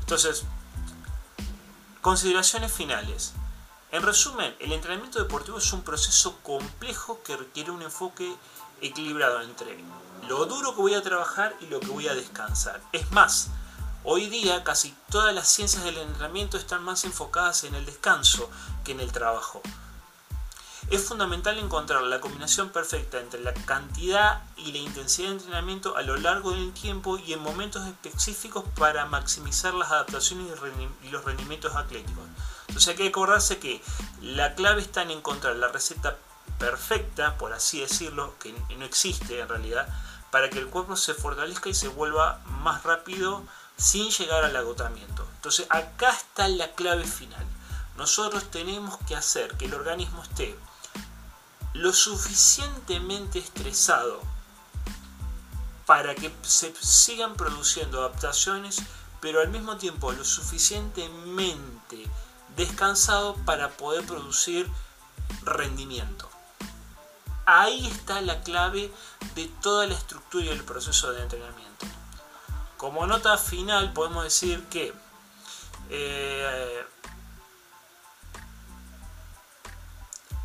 Entonces, 0.00 0.44
consideraciones 2.02 2.72
finales. 2.72 3.34
En 3.90 4.02
resumen, 4.02 4.54
el 4.60 4.72
entrenamiento 4.72 5.18
deportivo 5.18 5.58
es 5.58 5.72
un 5.72 5.82
proceso 5.82 6.38
complejo 6.42 7.22
que 7.22 7.36
requiere 7.36 7.70
un 7.70 7.82
enfoque 7.82 8.36
equilibrado 8.80 9.42
entre 9.42 9.82
lo 10.28 10.46
duro 10.46 10.74
que 10.74 10.80
voy 10.80 10.94
a 10.94 11.02
trabajar 11.02 11.56
y 11.60 11.66
lo 11.66 11.80
que 11.80 11.88
voy 11.88 12.08
a 12.08 12.14
descansar. 12.14 12.80
Es 12.92 13.10
más, 13.12 13.50
Hoy 14.04 14.30
día 14.30 14.62
casi 14.64 14.94
todas 15.10 15.34
las 15.34 15.48
ciencias 15.48 15.82
del 15.84 15.98
entrenamiento 15.98 16.56
están 16.56 16.82
más 16.84 17.04
enfocadas 17.04 17.64
en 17.64 17.74
el 17.74 17.84
descanso 17.84 18.48
que 18.84 18.92
en 18.92 19.00
el 19.00 19.12
trabajo. 19.12 19.60
Es 20.88 21.04
fundamental 21.04 21.58
encontrar 21.58 22.02
la 22.04 22.20
combinación 22.20 22.70
perfecta 22.70 23.20
entre 23.20 23.40
la 23.40 23.52
cantidad 23.52 24.42
y 24.56 24.72
la 24.72 24.78
intensidad 24.78 25.28
de 25.28 25.34
entrenamiento 25.34 25.96
a 25.96 26.02
lo 26.02 26.16
largo 26.16 26.52
del 26.52 26.72
tiempo 26.72 27.18
y 27.18 27.34
en 27.34 27.40
momentos 27.40 27.86
específicos 27.86 28.64
para 28.76 29.04
maximizar 29.04 29.74
las 29.74 29.90
adaptaciones 29.90 30.46
y 31.02 31.10
los 31.10 31.24
rendimientos 31.24 31.76
atléticos. 31.76 32.24
Entonces 32.68 32.88
hay 32.88 32.96
que 32.96 33.08
acordarse 33.08 33.58
que 33.58 33.82
la 34.20 34.54
clave 34.54 34.82
está 34.82 35.02
en 35.02 35.10
encontrar 35.10 35.56
la 35.56 35.68
receta 35.68 36.16
perfecta, 36.58 37.36
por 37.38 37.52
así 37.52 37.80
decirlo, 37.80 38.34
que 38.38 38.52
no 38.52 38.84
existe 38.84 39.40
en 39.40 39.48
realidad, 39.48 39.88
para 40.30 40.50
que 40.50 40.58
el 40.58 40.68
cuerpo 40.68 40.96
se 40.96 41.14
fortalezca 41.14 41.68
y 41.68 41.74
se 41.74 41.88
vuelva 41.88 42.40
más 42.46 42.82
rápido 42.82 43.42
sin 43.76 44.10
llegar 44.10 44.44
al 44.44 44.56
agotamiento. 44.56 45.26
Entonces 45.36 45.66
acá 45.70 46.10
está 46.10 46.48
la 46.48 46.72
clave 46.72 47.04
final. 47.04 47.46
Nosotros 47.96 48.50
tenemos 48.50 48.98
que 49.08 49.16
hacer 49.16 49.56
que 49.56 49.66
el 49.66 49.74
organismo 49.74 50.22
esté 50.22 50.56
lo 51.74 51.92
suficientemente 51.92 53.38
estresado 53.38 54.20
para 55.86 56.14
que 56.14 56.34
se 56.42 56.74
sigan 56.80 57.34
produciendo 57.34 58.00
adaptaciones, 58.00 58.82
pero 59.20 59.40
al 59.40 59.48
mismo 59.48 59.76
tiempo 59.78 60.12
lo 60.12 60.24
suficientemente 60.24 61.77
descansado 62.58 63.34
para 63.46 63.70
poder 63.70 64.04
producir 64.04 64.68
rendimiento. 65.42 66.28
Ahí 67.46 67.86
está 67.86 68.20
la 68.20 68.42
clave 68.42 68.92
de 69.34 69.46
toda 69.62 69.86
la 69.86 69.94
estructura 69.94 70.44
y 70.44 70.48
el 70.48 70.62
proceso 70.64 71.12
de 71.12 71.22
entrenamiento. 71.22 71.86
Como 72.76 73.06
nota 73.06 73.38
final 73.38 73.94
podemos 73.94 74.24
decir 74.24 74.62
que 74.64 74.92
eh, 75.88 76.84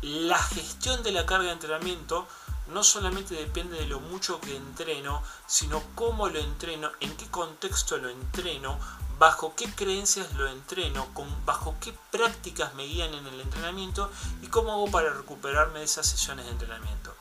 la 0.00 0.38
gestión 0.38 1.02
de 1.02 1.12
la 1.12 1.26
carga 1.26 1.48
de 1.48 1.52
entrenamiento 1.52 2.26
no 2.68 2.82
solamente 2.82 3.34
depende 3.34 3.78
de 3.78 3.86
lo 3.86 4.00
mucho 4.00 4.40
que 4.40 4.56
entreno, 4.56 5.22
sino 5.46 5.82
cómo 5.94 6.28
lo 6.28 6.38
entreno, 6.38 6.90
en 7.00 7.14
qué 7.16 7.26
contexto 7.30 7.98
lo 7.98 8.08
entreno, 8.08 8.78
bajo 9.18 9.54
qué 9.56 9.66
creencias 9.74 10.32
lo 10.34 10.48
entreno, 10.48 11.06
bajo 11.44 11.76
qué 11.80 11.94
prácticas 12.10 12.74
me 12.74 12.84
guían 12.84 13.14
en 13.14 13.26
el 13.26 13.40
entrenamiento 13.40 14.10
y 14.42 14.48
cómo 14.48 14.72
hago 14.72 14.90
para 14.90 15.10
recuperarme 15.10 15.80
de 15.80 15.84
esas 15.84 16.06
sesiones 16.06 16.46
de 16.46 16.52
entrenamiento. 16.52 17.14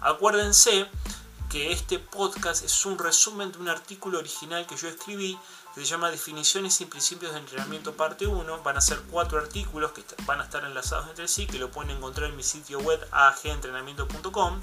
Acuérdense 0.00 0.88
que 1.48 1.70
este 1.72 1.98
podcast 1.98 2.64
es 2.64 2.86
un 2.86 2.98
resumen 2.98 3.52
de 3.52 3.58
un 3.58 3.68
artículo 3.68 4.18
original 4.18 4.66
que 4.66 4.76
yo 4.76 4.88
escribí 4.88 5.38
que 5.74 5.80
se 5.80 5.86
llama 5.86 6.10
Definiciones 6.10 6.80
y 6.80 6.86
Principios 6.86 7.32
de 7.32 7.38
Entrenamiento 7.38 7.94
parte 7.94 8.26
1. 8.26 8.62
Van 8.62 8.76
a 8.76 8.80
ser 8.80 9.00
cuatro 9.10 9.38
artículos 9.38 9.92
que 9.92 10.02
van 10.26 10.40
a 10.40 10.44
estar 10.44 10.64
enlazados 10.64 11.08
entre 11.08 11.28
sí, 11.28 11.46
que 11.46 11.58
lo 11.58 11.70
pueden 11.70 11.96
encontrar 11.96 12.30
en 12.30 12.36
mi 12.36 12.42
sitio 12.42 12.78
web 12.80 13.06
agentrenamiento.com 13.10 14.60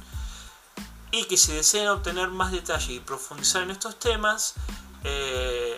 y 1.12 1.26
que 1.26 1.38
si 1.38 1.54
desean 1.54 1.88
obtener 1.90 2.30
más 2.30 2.52
detalle 2.52 2.94
y 2.94 3.00
profundizar 3.00 3.64
en 3.64 3.72
estos 3.72 3.98
temas, 3.98 4.54
eh, 5.04 5.69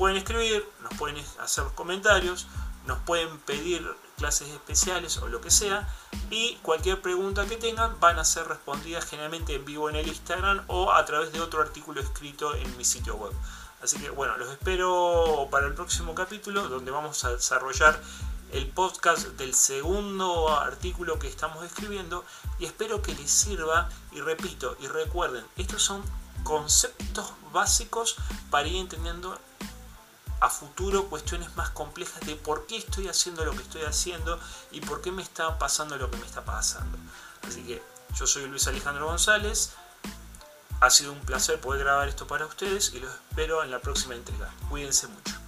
pueden 0.00 0.16
escribir, 0.16 0.66
nos 0.80 0.94
pueden 0.94 1.22
hacer 1.40 1.64
comentarios, 1.74 2.46
nos 2.86 2.98
pueden 3.00 3.38
pedir 3.40 3.86
clases 4.16 4.48
especiales 4.48 5.18
o 5.18 5.28
lo 5.28 5.42
que 5.42 5.50
sea 5.50 5.86
y 6.30 6.54
cualquier 6.62 7.02
pregunta 7.02 7.44
que 7.44 7.58
tengan 7.58 8.00
van 8.00 8.18
a 8.18 8.24
ser 8.24 8.48
respondidas 8.48 9.04
generalmente 9.04 9.54
en 9.54 9.66
vivo 9.66 9.90
en 9.90 9.96
el 9.96 10.08
Instagram 10.08 10.64
o 10.68 10.90
a 10.90 11.04
través 11.04 11.32
de 11.32 11.42
otro 11.42 11.60
artículo 11.60 12.00
escrito 12.00 12.54
en 12.54 12.78
mi 12.78 12.84
sitio 12.86 13.14
web. 13.16 13.34
Así 13.82 13.98
que 13.98 14.08
bueno, 14.08 14.38
los 14.38 14.48
espero 14.48 15.48
para 15.50 15.66
el 15.66 15.74
próximo 15.74 16.14
capítulo 16.14 16.70
donde 16.70 16.90
vamos 16.90 17.22
a 17.26 17.32
desarrollar 17.32 18.00
el 18.52 18.68
podcast 18.68 19.26
del 19.36 19.52
segundo 19.52 20.48
artículo 20.48 21.18
que 21.18 21.28
estamos 21.28 21.62
escribiendo 21.62 22.24
y 22.58 22.64
espero 22.64 23.02
que 23.02 23.14
les 23.16 23.30
sirva 23.30 23.90
y 24.12 24.22
repito 24.22 24.78
y 24.80 24.86
recuerden, 24.86 25.44
estos 25.58 25.82
son 25.82 26.02
conceptos 26.42 27.34
básicos 27.52 28.16
para 28.50 28.66
ir 28.66 28.76
entendiendo 28.76 29.38
a 30.40 30.48
futuro 30.48 31.08
cuestiones 31.08 31.54
más 31.56 31.70
complejas 31.70 32.20
de 32.20 32.34
por 32.34 32.66
qué 32.66 32.76
estoy 32.76 33.08
haciendo 33.08 33.44
lo 33.44 33.52
que 33.52 33.62
estoy 33.62 33.82
haciendo 33.82 34.40
y 34.70 34.80
por 34.80 35.02
qué 35.02 35.12
me 35.12 35.22
está 35.22 35.58
pasando 35.58 35.96
lo 35.96 36.10
que 36.10 36.16
me 36.16 36.26
está 36.26 36.44
pasando. 36.44 36.98
Así 37.46 37.62
que 37.62 37.82
yo 38.14 38.26
soy 38.26 38.46
Luis 38.46 38.66
Alejandro 38.66 39.06
González. 39.06 39.72
Ha 40.80 40.90
sido 40.90 41.12
un 41.12 41.20
placer 41.20 41.60
poder 41.60 41.84
grabar 41.84 42.08
esto 42.08 42.26
para 42.26 42.46
ustedes 42.46 42.94
y 42.94 43.00
los 43.00 43.12
espero 43.12 43.62
en 43.62 43.70
la 43.70 43.80
próxima 43.80 44.14
entrega. 44.14 44.50
Cuídense 44.70 45.08
mucho. 45.08 45.39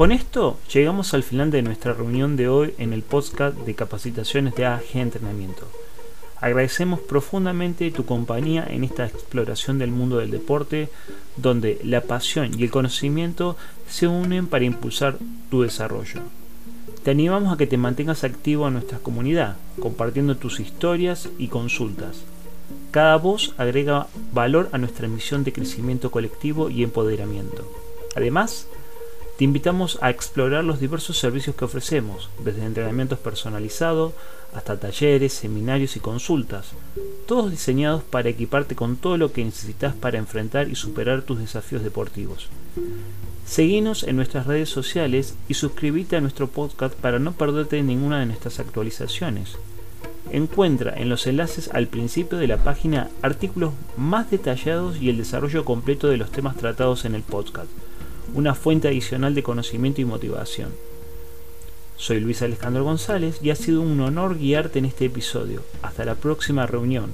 Con 0.00 0.12
esto 0.12 0.56
llegamos 0.72 1.12
al 1.12 1.22
final 1.22 1.50
de 1.50 1.60
nuestra 1.60 1.92
reunión 1.92 2.34
de 2.34 2.48
hoy 2.48 2.72
en 2.78 2.94
el 2.94 3.02
podcast 3.02 3.54
de 3.54 3.74
capacitaciones 3.74 4.54
de 4.54 4.64
AG 4.64 4.94
Entrenamiento. 4.94 5.68
Agradecemos 6.40 7.00
profundamente 7.00 7.90
tu 7.90 8.06
compañía 8.06 8.66
en 8.66 8.82
esta 8.82 9.04
exploración 9.04 9.78
del 9.78 9.90
mundo 9.90 10.16
del 10.16 10.30
deporte, 10.30 10.88
donde 11.36 11.78
la 11.84 12.00
pasión 12.00 12.58
y 12.58 12.62
el 12.62 12.70
conocimiento 12.70 13.58
se 13.90 14.06
unen 14.06 14.46
para 14.46 14.64
impulsar 14.64 15.18
tu 15.50 15.60
desarrollo. 15.60 16.22
Te 17.02 17.10
animamos 17.10 17.52
a 17.52 17.58
que 17.58 17.66
te 17.66 17.76
mantengas 17.76 18.24
activo 18.24 18.68
en 18.68 18.72
nuestra 18.72 19.00
comunidad, 19.00 19.58
compartiendo 19.82 20.34
tus 20.34 20.60
historias 20.60 21.28
y 21.36 21.48
consultas. 21.48 22.22
Cada 22.90 23.16
voz 23.16 23.52
agrega 23.58 24.06
valor 24.32 24.70
a 24.72 24.78
nuestra 24.78 25.08
misión 25.08 25.44
de 25.44 25.52
crecimiento 25.52 26.10
colectivo 26.10 26.70
y 26.70 26.84
empoderamiento. 26.84 27.70
Además, 28.16 28.66
te 29.40 29.44
invitamos 29.44 29.98
a 30.02 30.10
explorar 30.10 30.64
los 30.64 30.80
diversos 30.80 31.16
servicios 31.16 31.56
que 31.56 31.64
ofrecemos, 31.64 32.28
desde 32.44 32.62
entrenamientos 32.62 33.18
personalizados 33.18 34.12
hasta 34.54 34.78
talleres, 34.78 35.32
seminarios 35.32 35.96
y 35.96 36.00
consultas, 36.00 36.72
todos 37.26 37.50
diseñados 37.50 38.02
para 38.02 38.28
equiparte 38.28 38.76
con 38.76 38.96
todo 38.96 39.16
lo 39.16 39.32
que 39.32 39.42
necesitas 39.42 39.94
para 39.94 40.18
enfrentar 40.18 40.68
y 40.68 40.74
superar 40.74 41.22
tus 41.22 41.38
desafíos 41.38 41.82
deportivos. 41.82 42.48
Seguinos 43.46 44.02
en 44.02 44.16
nuestras 44.16 44.46
redes 44.46 44.68
sociales 44.68 45.34
y 45.48 45.54
suscríbete 45.54 46.16
a 46.16 46.20
nuestro 46.20 46.46
podcast 46.46 46.94
para 46.94 47.18
no 47.18 47.32
perderte 47.32 47.82
ninguna 47.82 48.20
de 48.20 48.26
nuestras 48.26 48.60
actualizaciones. 48.60 49.56
Encuentra 50.30 50.92
en 50.98 51.08
los 51.08 51.26
enlaces 51.26 51.70
al 51.72 51.86
principio 51.86 52.36
de 52.36 52.46
la 52.46 52.58
página 52.58 53.08
artículos 53.22 53.72
más 53.96 54.30
detallados 54.30 55.00
y 55.00 55.08
el 55.08 55.16
desarrollo 55.16 55.64
completo 55.64 56.08
de 56.08 56.18
los 56.18 56.30
temas 56.30 56.58
tratados 56.58 57.06
en 57.06 57.14
el 57.14 57.22
podcast 57.22 57.70
una 58.34 58.54
fuente 58.54 58.88
adicional 58.88 59.34
de 59.34 59.42
conocimiento 59.42 60.00
y 60.00 60.04
motivación. 60.04 60.70
Soy 61.96 62.20
Luis 62.20 62.40
Alejandro 62.42 62.82
González 62.84 63.40
y 63.42 63.50
ha 63.50 63.56
sido 63.56 63.82
un 63.82 64.00
honor 64.00 64.38
guiarte 64.38 64.78
en 64.78 64.86
este 64.86 65.04
episodio. 65.04 65.62
Hasta 65.82 66.04
la 66.04 66.14
próxima 66.14 66.66
reunión. 66.66 67.12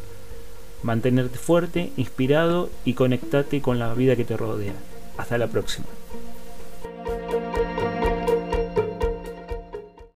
Mantenerte 0.83 1.39
fuerte, 1.39 1.91
inspirado 1.97 2.71
y 2.85 2.95
conectate 2.95 3.61
con 3.61 3.79
la 3.79 3.93
vida 3.95 4.15
que 4.15 4.25
te 4.25 4.37
rodea. 4.37 4.75
Hasta 5.17 5.39
la 5.39 5.49
próxima. 5.49 5.87